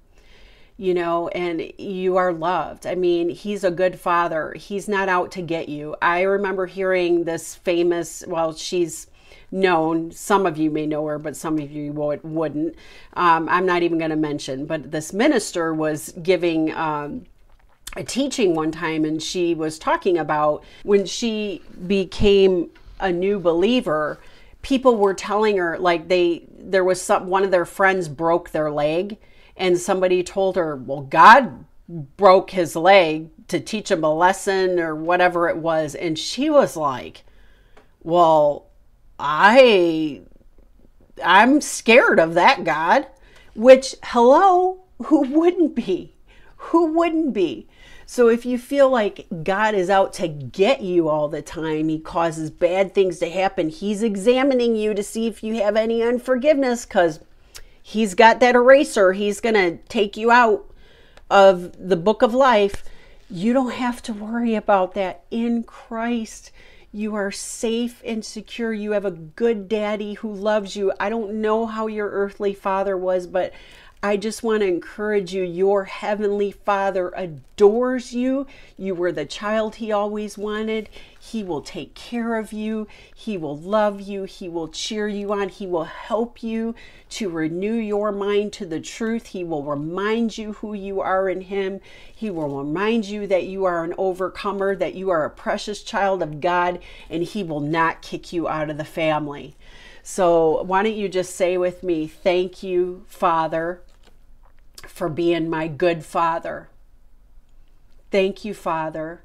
you 0.76 0.94
know, 0.94 1.28
and 1.30 1.72
you 1.78 2.18
are 2.18 2.34
loved. 2.34 2.88
I 2.88 2.96
mean, 2.96 3.30
he's 3.30 3.64
a 3.64 3.70
good 3.70 4.00
father. 4.00 4.54
He's 4.54 4.88
not 4.88 5.08
out 5.08 5.32
to 5.34 5.42
get 5.42 5.70
you. 5.70 5.96
I 6.02 6.22
remember 6.22 6.66
hearing 6.66 7.26
this 7.26 7.54
famous, 7.54 8.24
well, 8.28 8.56
she's 8.56 9.08
known. 9.52 10.12
Some 10.12 10.48
of 10.48 10.58
you 10.58 10.72
may 10.72 10.88
know 10.88 11.06
her, 11.06 11.20
but 11.20 11.36
some 11.36 11.60
of 11.60 11.72
you 11.72 11.92
wouldn't. 11.94 12.76
Um, 13.14 13.48
I'm 13.48 13.68
not 13.68 13.84
even 13.84 14.00
going 14.00 14.10
to 14.10 14.16
mention, 14.16 14.66
but 14.66 14.92
this 14.92 15.14
minister 15.14 15.74
was 15.74 16.12
giving. 16.24 16.74
Um, 16.74 17.26
a 17.96 18.04
teaching 18.04 18.54
one 18.54 18.72
time 18.72 19.06
and 19.06 19.22
she 19.22 19.54
was 19.56 19.80
talking 19.80 20.18
about 20.18 20.64
when 20.84 21.06
she 21.06 21.62
became 21.88 22.70
a 23.00 23.12
new 23.12 23.40
believer 23.40 24.20
people 24.62 24.96
were 24.98 25.14
telling 25.14 25.58
her 25.58 25.78
like 25.78 26.08
they 26.08 26.44
there 26.58 26.84
was 26.84 27.02
some 27.02 27.28
one 27.28 27.44
of 27.44 27.52
their 27.52 27.66
friends 27.66 28.08
broke 28.10 28.50
their 28.50 28.72
leg 28.72 29.18
and 29.58 29.78
somebody 29.78 30.24
told 30.24 30.56
her 30.56 30.76
well 30.76 31.02
god 31.02 31.66
broke 31.88 32.50
his 32.52 32.76
leg 32.76 33.30
to 33.48 33.60
teach 33.60 33.92
him 33.92 34.04
a 34.04 34.14
lesson 34.14 34.80
or 34.80 34.96
whatever 34.96 35.48
it 35.48 35.58
was 35.58 35.94
and 35.94 36.18
she 36.18 36.50
was 36.50 36.76
like 36.76 37.24
well 38.04 38.66
i 39.20 40.20
i'm 41.24 41.62
scared 41.62 42.20
of 42.20 42.34
that 42.34 42.64
god 42.64 43.06
which 43.54 43.96
hello 44.04 44.80
who 45.04 45.22
wouldn't 45.22 45.76
be 45.76 46.15
who 46.66 46.94
wouldn't 46.94 47.34
be 47.34 47.68
So 48.08 48.28
if 48.28 48.46
you 48.46 48.58
feel 48.58 48.90
like 48.90 49.26
God 49.44 49.74
is 49.74 49.90
out 49.90 50.14
to 50.14 50.28
get 50.28 50.82
you 50.82 51.10
all 51.10 51.28
the 51.28 51.42
time, 51.42 51.90
He 51.90 52.00
causes 52.00 52.52
bad 52.52 52.94
things 52.94 53.20
to 53.20 53.30
happen, 53.30 53.70
He's 53.70 54.04
examining 54.04 54.76
you 54.76 54.94
to 54.94 55.04
see 55.04 55.28
if 55.28 55.44
you 55.44 55.56
have 55.56 55.76
any 55.76 56.04
unforgiveness 56.04 56.86
because 56.86 57.20
He's 57.82 58.14
got 58.14 58.40
that 58.40 58.56
eraser. 58.56 59.14
He's 59.14 59.42
going 59.42 59.56
to 59.56 59.78
take 59.90 60.18
you 60.18 60.32
out 60.32 60.72
of 61.30 61.90
the 61.90 61.96
book 61.96 62.22
of 62.22 62.34
life. 62.34 62.84
You 63.30 63.54
don't 63.54 63.74
have 63.74 64.02
to 64.04 64.14
worry 64.14 64.56
about 64.56 64.94
that 64.94 65.24
in 65.32 65.64
Christ. 65.64 66.52
You 66.92 67.14
are 67.16 67.32
safe 67.32 68.02
and 68.06 68.24
secure. 68.24 68.72
You 68.72 68.94
have 68.94 69.06
a 69.06 69.12
good 69.12 69.68
daddy 69.68 70.14
who 70.14 70.32
loves 70.32 70.76
you. 70.76 70.94
I 71.00 71.10
don't 71.10 71.42
know 71.42 71.66
how 71.66 71.88
your 71.88 72.10
earthly 72.10 72.54
father 72.54 72.96
was, 72.96 73.28
but 73.28 73.52
I 74.04 74.18
just 74.18 74.44
want 74.44 74.62
to 74.62 74.68
encourage 74.68 75.34
you. 75.34 75.42
Your 75.42 75.86
heavenly 75.86 76.52
Father 76.52 77.12
adores 77.16 78.14
you. 78.14 78.46
You 78.78 78.94
were 78.94 79.12
the 79.12 79.26
child 79.26 79.76
He 79.76 79.92
always 79.92 80.38
wanted. 80.38 80.90
He 81.20 81.44
will 81.44 81.62
take 81.62 81.96
care 81.96 82.36
of 82.36 82.54
you. 82.54 82.88
He 83.16 83.36
will 83.36 83.58
love 83.58 84.00
you. 84.02 84.26
He 84.26 84.48
will 84.48 84.68
cheer 84.68 85.08
you 85.08 85.34
on. 85.34 85.50
He 85.50 85.66
will 85.66 85.86
help 85.86 86.44
you 86.44 86.76
to 87.10 87.30
renew 87.30 87.74
your 87.74 88.12
mind 88.12 88.54
to 88.54 88.68
the 88.68 88.80
truth. 88.80 89.28
He 89.28 89.44
will 89.44 89.64
remind 89.64 90.38
you 90.38 90.54
who 90.54 90.76
you 90.76 91.02
are 91.02 91.28
in 91.28 91.42
Him. 91.42 91.80
He 92.16 92.30
will 92.30 92.64
remind 92.64 93.06
you 93.06 93.26
that 93.26 93.46
you 93.46 93.66
are 93.66 93.84
an 93.84 93.96
overcomer, 93.98 94.76
that 94.76 94.94
you 94.94 95.10
are 95.10 95.26
a 95.26 95.32
precious 95.32 95.82
child 95.82 96.22
of 96.22 96.42
God, 96.42 96.78
and 97.10 97.24
He 97.24 97.42
will 97.42 97.60
not 97.60 98.04
kick 98.04 98.32
you 98.32 98.48
out 98.48 98.70
of 98.70 98.78
the 98.78 98.86
family. 98.86 99.56
So, 100.04 100.62
why 100.62 100.84
don't 100.84 100.96
you 100.96 101.10
just 101.10 101.36
say 101.36 101.58
with 101.58 101.82
me, 101.82 102.06
Thank 102.06 102.62
you, 102.62 103.04
Father 103.08 103.82
for 104.88 105.10
being 105.10 105.50
my 105.50 105.68
good 105.68 106.06
father. 106.06 106.70
Thank 108.12 108.46
you, 108.46 108.54
Father, 108.54 109.22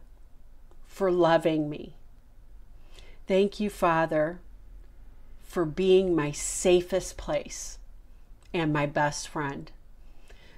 for 0.87 1.11
loving 1.11 1.69
me. 1.71 1.95
Thank 3.27 3.61
you, 3.61 3.71
Father, 3.71 4.41
for 5.43 5.65
being 5.65 6.15
my 6.15 6.33
safest 6.33 7.17
place 7.17 7.79
and 8.53 8.73
my 8.73 8.87
best 8.87 9.29
friend. 9.29 9.71